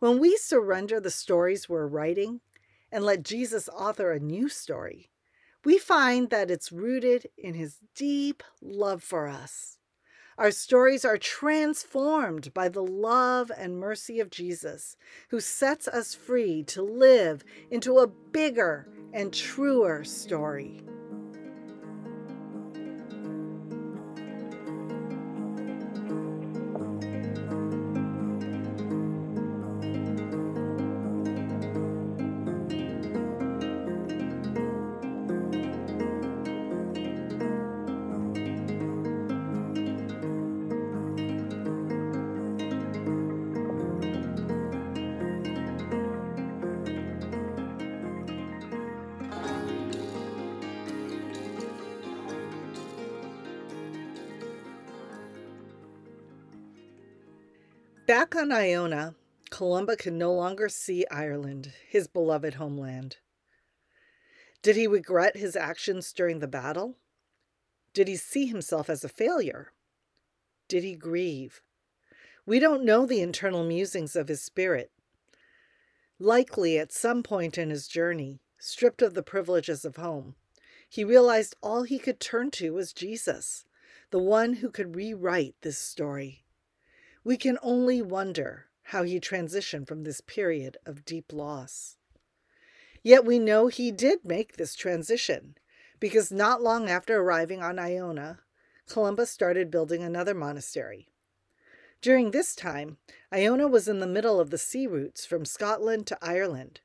[0.01, 2.41] When we surrender the stories we're writing
[2.91, 5.13] and let Jesus author a new story,
[5.65, 9.79] we find that it's rooted in his deep love for us.
[10.37, 14.97] Our stories are transformed by the love and mercy of Jesus,
[15.29, 20.83] who sets us free to live into a bigger and truer story.
[58.37, 59.15] On Iona,
[59.51, 63.19] Columba could no longer see Ireland, his beloved homeland.
[64.61, 66.97] Did he regret his actions during the battle?
[67.93, 69.73] Did he see himself as a failure?
[70.67, 71.63] Did he grieve?
[72.45, 74.91] We don't know the internal musings of his spirit.
[76.19, 80.35] Likely, at some point in his journey, stripped of the privileges of home,
[80.89, 83.65] he realized all he could turn to was Jesus,
[84.11, 86.44] the one who could rewrite this story.
[87.25, 91.97] We can only wonder how he transitioned from this period of deep loss.
[93.03, 95.57] Yet we know he did make this transition,
[95.99, 98.41] because not long after arriving on Iona,
[98.87, 101.09] Columba started building another monastery.
[102.03, 102.99] During this time,
[103.33, 106.81] Iona was in the middle of the sea routes from Scotland to Ireland.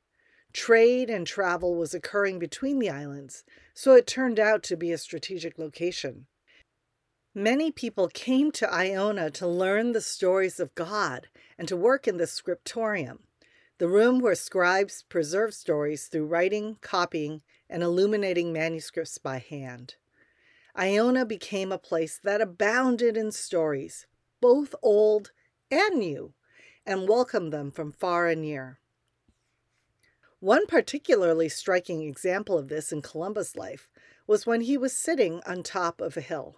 [0.53, 4.97] Trade and travel was occurring between the islands, so it turned out to be a
[4.97, 6.27] strategic location.
[7.35, 11.27] Many people came to Iona to learn the stories of God
[11.59, 13.19] and to work in the scriptorium,
[13.77, 19.95] the room where scribes preserve stories through writing, copying, and illuminating manuscripts by hand.
[20.75, 24.07] Iona became a place that abounded in stories,
[24.41, 25.31] both old
[25.69, 26.33] and new,
[26.83, 28.79] and welcomed them from far and near.
[30.39, 33.87] One particularly striking example of this in Columba's life
[34.25, 36.57] was when he was sitting on top of a hill.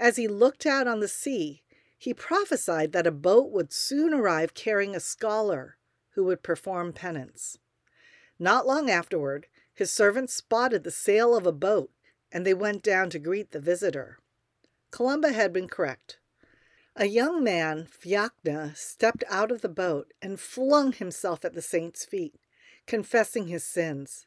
[0.00, 1.62] As he looked out on the sea,
[1.98, 5.76] he prophesied that a boat would soon arrive carrying a scholar
[6.14, 7.58] who would perform penance.
[8.38, 11.90] Not long afterward, his servants spotted the sail of a boat
[12.32, 14.18] and they went down to greet the visitor.
[14.90, 16.18] Columba had been correct.
[16.96, 22.06] A young man, Fiachna, stepped out of the boat and flung himself at the saint's
[22.06, 22.36] feet,
[22.86, 24.26] confessing his sins.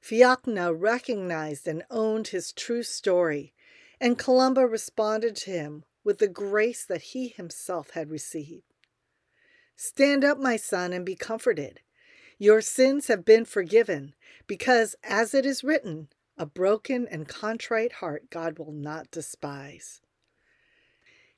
[0.00, 3.52] Fiachna recognized and owned his true story
[4.00, 8.64] and Columba responded to him with the grace that he himself had received.
[9.76, 11.80] Stand up, my son, and be comforted.
[12.38, 14.14] Your sins have been forgiven,
[14.46, 20.00] because, as it is written, a broken and contrite heart God will not despise.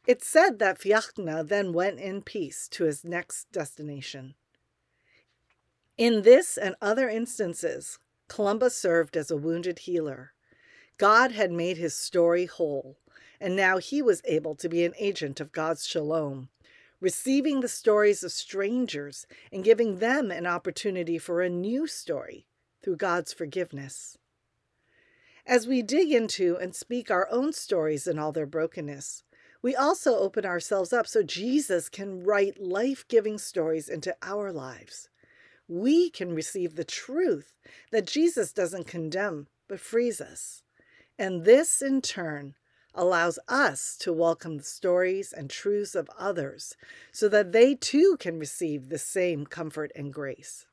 [0.06, 4.34] It's said that Fiachna then went in peace to his next destination.
[5.96, 7.98] In this and other instances,
[8.28, 10.32] Columba served as a wounded healer.
[10.98, 12.96] God had made his story whole,
[13.40, 16.48] and now he was able to be an agent of God's shalom,
[17.00, 22.46] receiving the stories of strangers and giving them an opportunity for a new story
[22.82, 24.16] through God's forgiveness.
[25.44, 29.24] As we dig into and speak our own stories in all their brokenness,
[29.60, 35.08] we also open ourselves up so Jesus can write life giving stories into our lives.
[35.66, 37.54] We can receive the truth
[37.90, 40.62] that Jesus doesn't condemn, but frees us.
[41.18, 42.54] And this, in turn,
[42.94, 46.76] allows us to welcome the stories and truths of others
[47.10, 50.66] so that they too can receive the same comfort and grace.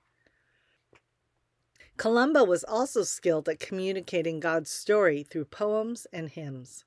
[1.98, 6.86] Columba was also skilled at communicating God's story through poems and hymns.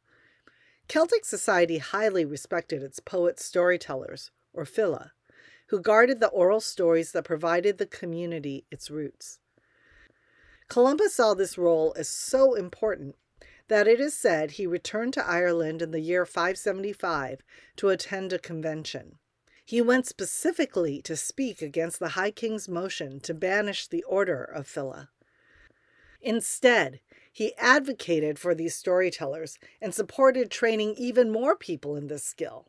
[0.89, 5.11] Celtic society highly respected its poet storytellers, or file,
[5.69, 9.39] who guarded the oral stories that provided the community its roots.
[10.69, 13.15] Columba saw this role as so important
[13.73, 17.41] that it is said he returned to Ireland in the year 575
[17.77, 19.17] to attend a convention.
[19.65, 24.67] He went specifically to speak against the High King's motion to banish the order of
[24.67, 25.09] file.
[26.21, 27.01] Instead,
[27.33, 32.67] he advocated for these storytellers and supported training even more people in this skill.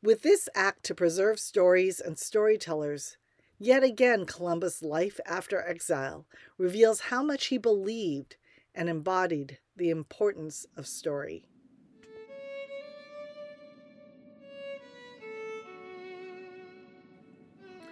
[0.00, 3.16] With this act to preserve stories and storytellers,
[3.58, 6.24] yet again Columba's life after exile
[6.56, 8.36] reveals how much he believed
[8.76, 11.42] and embodied the importance of story.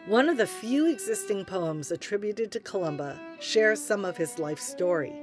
[0.06, 5.14] One of the few existing poems attributed to Columba shares some of his life story.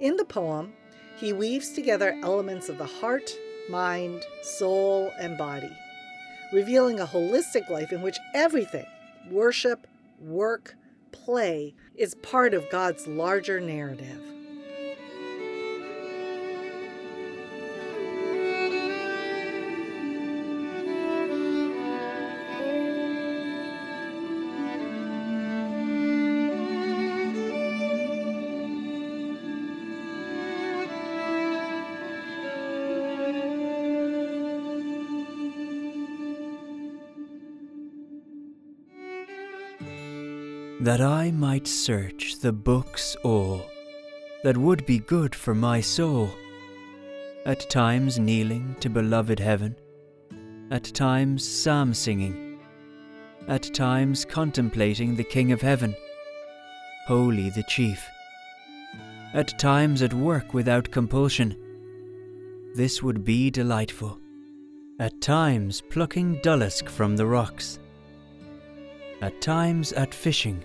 [0.00, 0.72] In the poem,
[1.16, 3.30] he weaves together elements of the heart,
[3.70, 5.70] mind, soul, and body,
[6.52, 8.86] revealing a holistic life in which everything
[9.30, 9.86] worship,
[10.18, 10.74] work,
[11.12, 14.33] play is part of God's larger narrative.
[40.84, 43.64] That I might search the books all
[44.42, 46.28] that would be good for my soul,
[47.46, 49.74] at times kneeling to beloved heaven,
[50.70, 52.58] at times psalm singing,
[53.48, 55.96] at times contemplating the King of heaven,
[57.06, 58.06] holy the chief,
[59.32, 61.56] at times at work without compulsion.
[62.74, 64.18] This would be delightful,
[65.00, 67.78] at times plucking dullisk from the rocks,
[69.22, 70.62] at times at fishing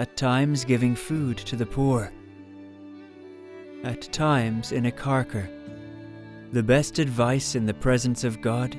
[0.00, 2.10] at times giving food to the poor,
[3.84, 5.46] at times in a carker.
[6.52, 8.78] The best advice in the presence of God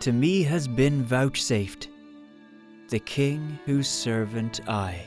[0.00, 1.90] to me has been vouchsafed,
[2.88, 5.06] the King whose servant I.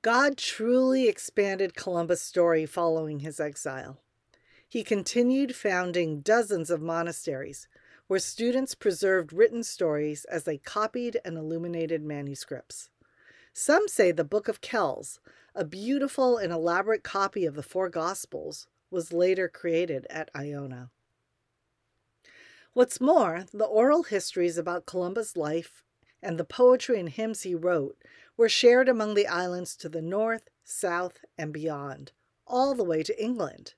[0.00, 4.00] God truly expanded Columba's story following his exile.
[4.66, 7.68] He continued founding dozens of monasteries,
[8.08, 12.90] where students preserved written stories as they copied and illuminated manuscripts.
[13.52, 15.20] Some say the Book of Kells,
[15.54, 20.90] a beautiful and elaborate copy of the four Gospels, was later created at Iona.
[22.72, 25.82] What's more, the oral histories about Columba's life
[26.22, 27.96] and the poetry and hymns he wrote
[28.36, 32.12] were shared among the islands to the north, south, and beyond,
[32.46, 33.74] all the way to England.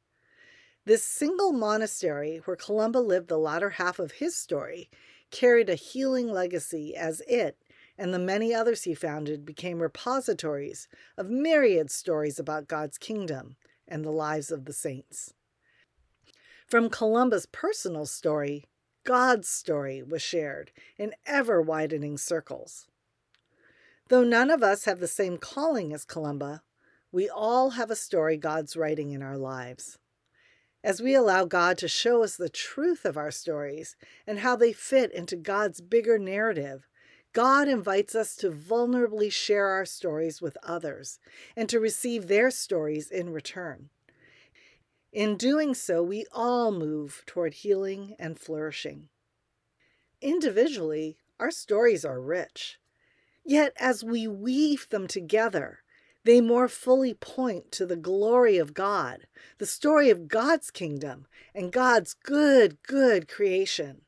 [0.85, 4.91] This single monastery, where Columba lived the latter half of his story,
[5.31, 7.59] carried a healing legacy as it
[8.01, 13.57] and the many others he founded became repositories of myriad stories about God's kingdom
[13.87, 15.35] and the lives of the saints.
[16.67, 18.65] From Columba's personal story,
[19.05, 22.87] God's story was shared in ever widening circles.
[24.09, 26.63] Though none of us have the same calling as Columba,
[27.13, 29.99] we all have a story God's writing in our lives
[30.83, 34.73] as we allow God to show us the truth of our stories and how they
[34.73, 36.89] fit into God's bigger narrative,
[37.33, 41.21] God invites us to vulnerably share our stories with others
[41.57, 43.91] and to receive their stories in return.
[45.13, 49.09] In doing so, we all move toward healing and flourishing.
[50.21, 52.79] Individually, our stories are rich.
[53.45, 55.80] Yet, as we weave them together,
[56.25, 59.27] they more fully point to the glory of God,
[59.59, 64.03] the story of God's kingdom, and God's good, good creation.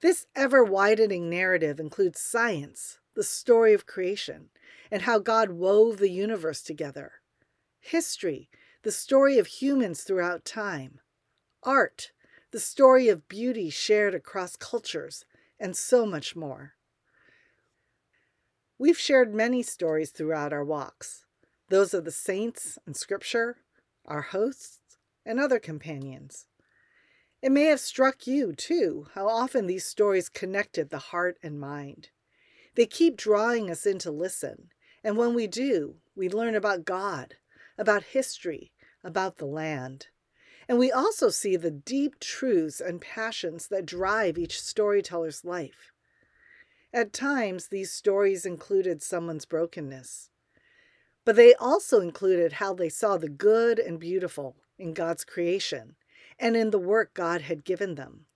[0.00, 4.50] This ever widening narrative includes science, the story of creation,
[4.90, 7.12] and how God wove the universe together,
[7.80, 8.48] history,
[8.82, 11.00] the story of humans throughout time,
[11.62, 12.12] art,
[12.50, 15.24] the story of beauty shared across cultures,
[15.58, 16.74] and so much more.
[18.84, 21.24] We've shared many stories throughout our walks
[21.70, 23.56] those of the saints in Scripture,
[24.04, 26.44] our hosts, and other companions.
[27.40, 32.10] It may have struck you, too, how often these stories connected the heart and mind.
[32.74, 34.68] They keep drawing us in to listen,
[35.02, 37.36] and when we do, we learn about God,
[37.78, 38.70] about history,
[39.02, 40.08] about the land.
[40.68, 45.93] And we also see the deep truths and passions that drive each storyteller's life.
[46.94, 50.30] At times, these stories included someone's brokenness,
[51.24, 55.96] but they also included how they saw the good and beautiful in God's creation
[56.38, 58.26] and in the work God had given them.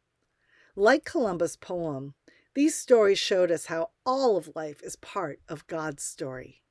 [0.75, 2.15] Like Columba's poem,
[2.55, 6.65] these stories showed us how all of life is part of God's story.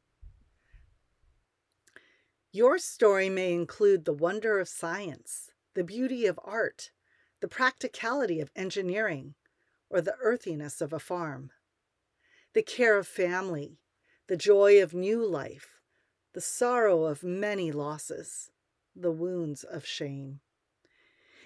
[2.51, 6.91] Your story may include the wonder of science, the beauty of art,
[7.39, 9.35] the practicality of engineering,
[9.89, 11.49] or the earthiness of a farm
[12.57, 13.77] the care of family,
[14.25, 15.79] the joy of new life,
[16.33, 18.49] the sorrow of many losses,
[18.95, 20.39] the wounds of shame.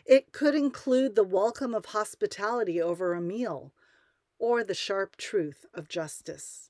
[0.05, 3.73] It could include the welcome of hospitality over a meal
[4.39, 6.69] or the sharp truth of justice.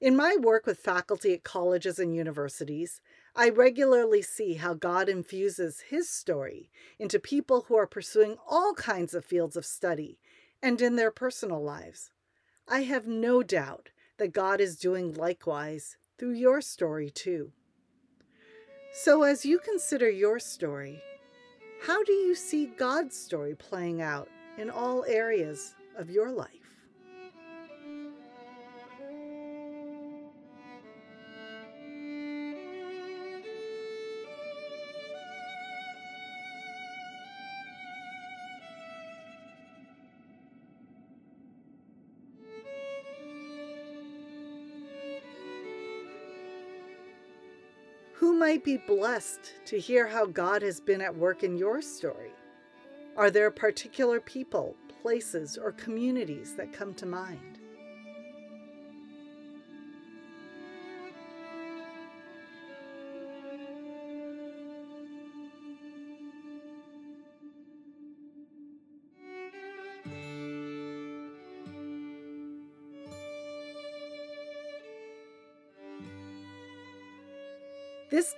[0.00, 3.00] In my work with faculty at colleges and universities,
[3.34, 6.70] I regularly see how God infuses His story
[7.00, 10.20] into people who are pursuing all kinds of fields of study
[10.62, 12.12] and in their personal lives.
[12.66, 17.52] I have no doubt that God is doing likewise through your story too.
[18.92, 21.02] So, as you consider your story,
[21.82, 26.63] how do you see God's story playing out in all areas of your life?
[48.44, 52.34] Might be blessed to hear how God has been at work in your story?
[53.16, 57.53] Are there particular people, places, or communities that come to mind?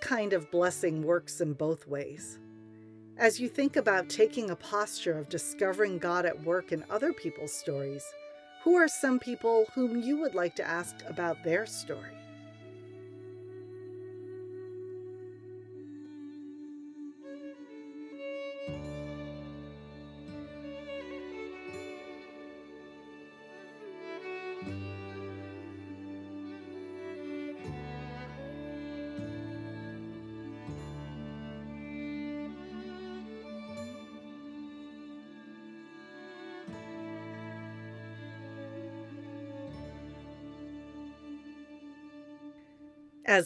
[0.07, 2.39] Kind of blessing works in both ways.
[3.19, 7.53] As you think about taking a posture of discovering God at work in other people's
[7.53, 8.05] stories,
[8.63, 12.16] who are some people whom you would like to ask about their story?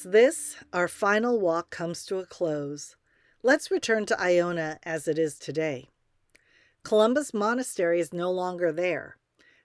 [0.01, 2.97] As this, our final walk, comes to a close,
[3.43, 5.91] let's return to Iona as it is today.
[6.83, 9.19] Columba's monastery is no longer there.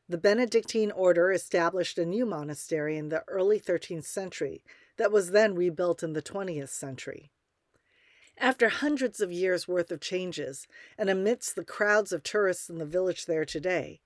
[0.10, 4.62] The Benedictine order established a new monastery in the early 13th century
[4.98, 7.32] that was then rebuilt in the 20th century.
[8.38, 10.68] After hundreds of years' worth of changes,
[10.98, 14.02] and amidst the crowds of tourists in the village there today,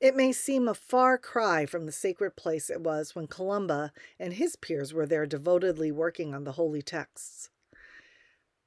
[0.00, 4.34] it may seem a far cry from the sacred place it was when Columba and
[4.34, 7.50] his peers were there devotedly working on the holy texts.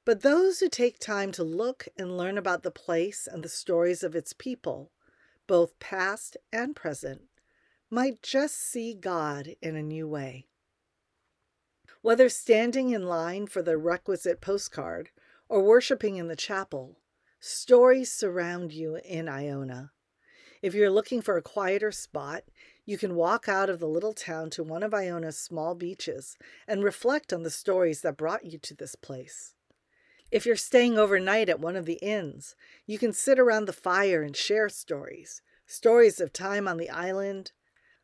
[0.05, 4.03] But those who take time to look and learn about the place and the stories
[4.03, 4.91] of its people,
[5.47, 7.23] both past and present,
[7.89, 10.45] might just see God in a new way.
[12.01, 15.09] Whether standing in line for the requisite postcard
[15.49, 16.99] or worshiping in the chapel,
[17.39, 19.91] stories surround you in Iona.
[20.61, 22.43] If you're looking for a quieter spot,
[22.85, 26.37] you can walk out of the little town to one of Iona's small beaches
[26.67, 29.53] and reflect on the stories that brought you to this place.
[30.31, 32.55] If you're staying overnight at one of the inns,
[32.85, 37.51] you can sit around the fire and share stories stories of time on the island,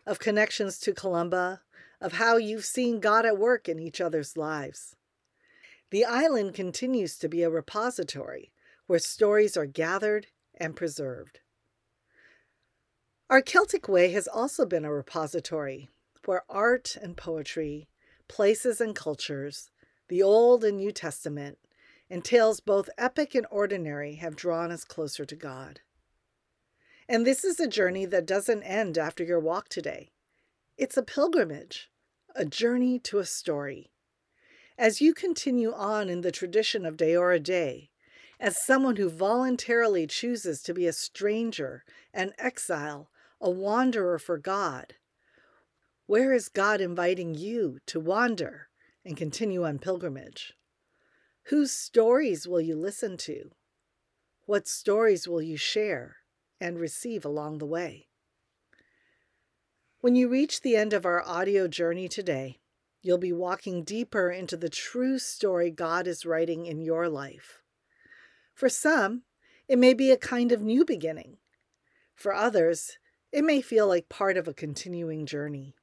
[0.06, 1.62] of connections to Columba,
[2.02, 4.98] of how you've seen God at work in each other's lives.
[5.90, 8.52] The island continues to be a repository
[8.88, 10.28] where stories are gathered
[10.58, 11.40] and preserved.
[13.34, 15.90] Our Celtic Way has also been a repository
[16.26, 17.88] where art and poetry,
[18.28, 19.72] places and cultures,
[20.08, 21.58] the Old and New Testament,
[22.12, 25.80] and tales both epic and ordinary have drawn us closer to God.
[27.10, 30.12] And this is a journey that doesn't end after your walk today.
[30.78, 31.90] It's a pilgrimage,
[32.36, 33.90] a journey to a story.
[34.78, 37.90] As you continue on in the tradition of Deoraí Dé,
[38.40, 43.10] as someone who voluntarily chooses to be a stranger, an exile,
[43.44, 44.94] a wanderer for God.
[46.08, 48.70] Where is God inviting you to wander
[49.04, 50.54] and continue on pilgrimage?
[51.48, 53.52] Whose stories will you listen to?
[54.46, 56.16] What stories will you share
[56.62, 58.08] and receive along the way?
[60.00, 62.60] When you reach the end of our audio journey today,
[63.02, 67.62] you'll be walking deeper into the true story God is writing in your life.
[68.54, 69.24] For some,
[69.68, 71.40] it may be a kind of new beginning.
[72.16, 72.98] For others,
[73.34, 75.74] it may feel like part of a continuing journey.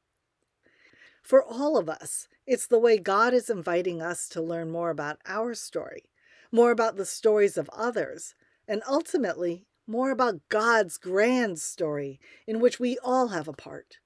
[1.20, 5.18] For all of us, it's the way God is inviting us to learn more about
[5.26, 6.04] our story,
[6.52, 8.36] more about the stories of others,
[8.68, 13.98] and ultimately, more about God's grand story in which we all have a part.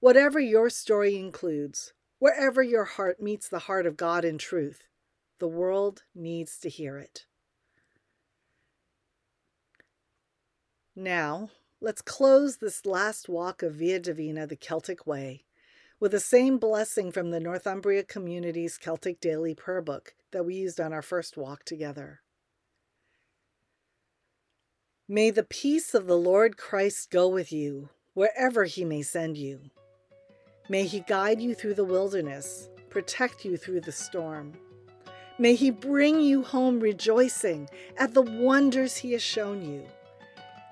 [0.00, 4.84] Whatever your story includes, wherever your heart meets the heart of God in truth,
[5.38, 7.26] the world needs to hear it.
[10.96, 11.50] Now,
[11.82, 15.42] let's close this last walk of Via Divina, the Celtic way,
[15.98, 20.78] with the same blessing from the Northumbria Community's Celtic Daily Prayer Book that we used
[20.78, 22.20] on our first walk together.
[25.08, 29.58] May the peace of the Lord Christ go with you wherever he may send you.
[30.68, 34.52] May he guide you through the wilderness, protect you through the storm.
[35.36, 37.68] May he bring you home rejoicing
[37.98, 39.84] at the wonders he has shown you.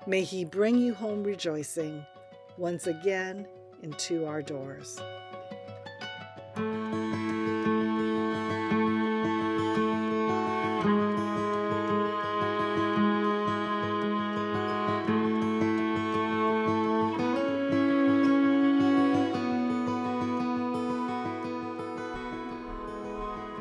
[0.07, 2.03] May he bring you home rejoicing
[2.57, 3.47] once again
[3.83, 4.99] into our doors.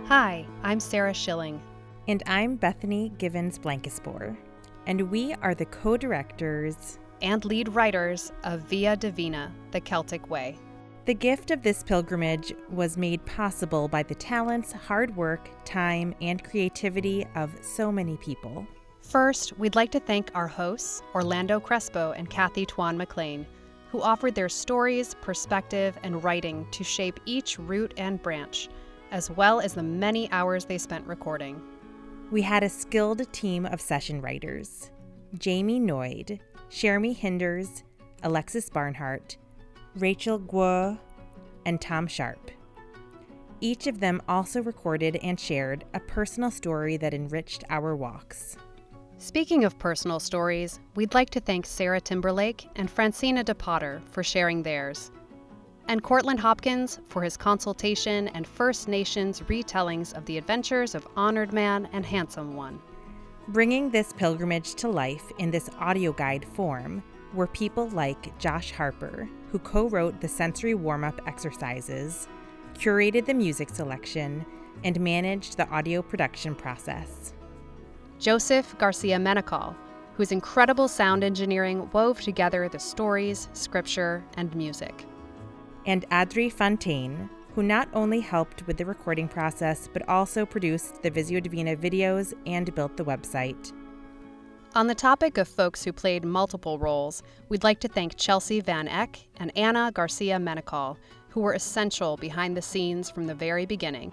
[0.07, 1.61] Hi, I'm Sarah Schilling.
[2.09, 4.37] And I'm Bethany Givens Blankespore.
[4.87, 10.57] And we are the co directors and lead writers of Via Divina, the Celtic Way.
[11.07, 16.43] The gift of this pilgrimage was made possible by the talents, hard work, time, and
[16.45, 18.67] creativity of so many people.
[19.03, 23.47] First, we'd like to thank our hosts, Orlando Crespo and Kathy Tuan-MacLean,
[23.91, 28.69] who offered their stories, perspective, and writing to shape each root and branch,
[29.11, 31.61] as well as the many hours they spent recording.
[32.31, 34.93] We had a skilled team of session writers
[35.37, 37.83] Jamie Noyd, Jeremy Hinders,
[38.23, 39.37] Alexis Barnhart,
[39.97, 40.97] Rachel Guo,
[41.67, 42.53] and Tom Sharp.
[43.61, 48.57] Each of them also recorded and shared a personal story that enriched our walks.
[49.19, 54.63] Speaking of personal stories, we'd like to thank Sarah Timberlake and Francina DePotter for sharing
[54.63, 55.11] theirs,
[55.91, 61.53] and Cortland Hopkins for his consultation and First Nations retellings of the adventures of Honored
[61.53, 62.81] Man and Handsome One.
[63.49, 67.03] Bringing this pilgrimage to life in this audio guide form
[67.35, 72.29] were people like Josh Harper, who co wrote the sensory warm up exercises,
[72.75, 74.47] curated the music selection,
[74.85, 77.35] and managed the audio production process.
[78.21, 79.75] Joseph Garcia Menacol,
[80.15, 85.05] whose incredible sound engineering wove together the stories, scripture, and music.
[85.87, 91.11] And Adri Fontaine, who not only helped with the recording process, but also produced the
[91.11, 93.73] Visio Divina videos and built the website.
[94.77, 98.87] On the topic of folks who played multiple roles, we'd like to thank Chelsea Van
[98.87, 100.97] Eck and Anna Garcia Menacol,
[101.29, 104.13] who were essential behind the scenes from the very beginning,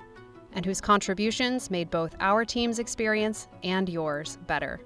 [0.53, 4.79] and whose contributions made both our team's experience and yours better.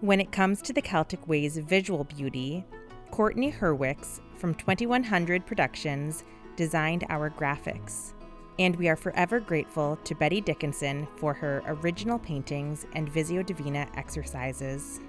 [0.00, 2.64] When it comes to the Celtic Way's visual beauty,
[3.10, 6.24] Courtney Hurwicks from 2100 Productions
[6.56, 8.14] designed our graphics.
[8.58, 13.86] And we are forever grateful to Betty Dickinson for her original paintings and Visio Divina
[13.96, 15.00] exercises.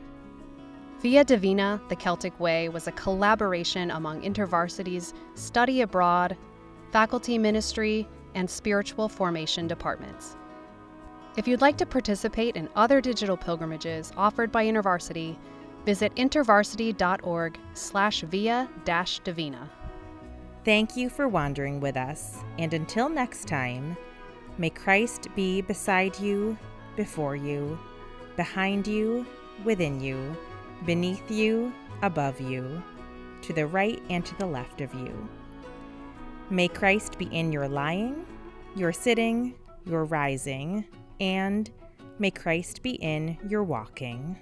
[0.99, 6.37] Via Divina, the Celtic Way, was a collaboration among InterVarsity's study abroad,
[6.91, 10.35] faculty ministry, and spiritual formation departments.
[11.37, 15.37] If you'd like to participate in other digital pilgrimages offered by InterVarsity,
[15.85, 19.69] visit intervarsity.org slash via-divina.
[20.63, 23.97] Thank you for wandering with us, and until next time,
[24.57, 26.57] may Christ be beside you,
[26.95, 27.79] before you,
[28.35, 29.25] behind you,
[29.63, 30.35] within you,
[30.85, 32.83] beneath you, above you,
[33.41, 35.29] to the right and to the left of you.
[36.49, 38.25] May Christ be in your lying,
[38.75, 39.55] your sitting,
[39.85, 40.85] your rising,
[41.19, 41.71] and
[42.19, 44.37] may Christ be in your walking.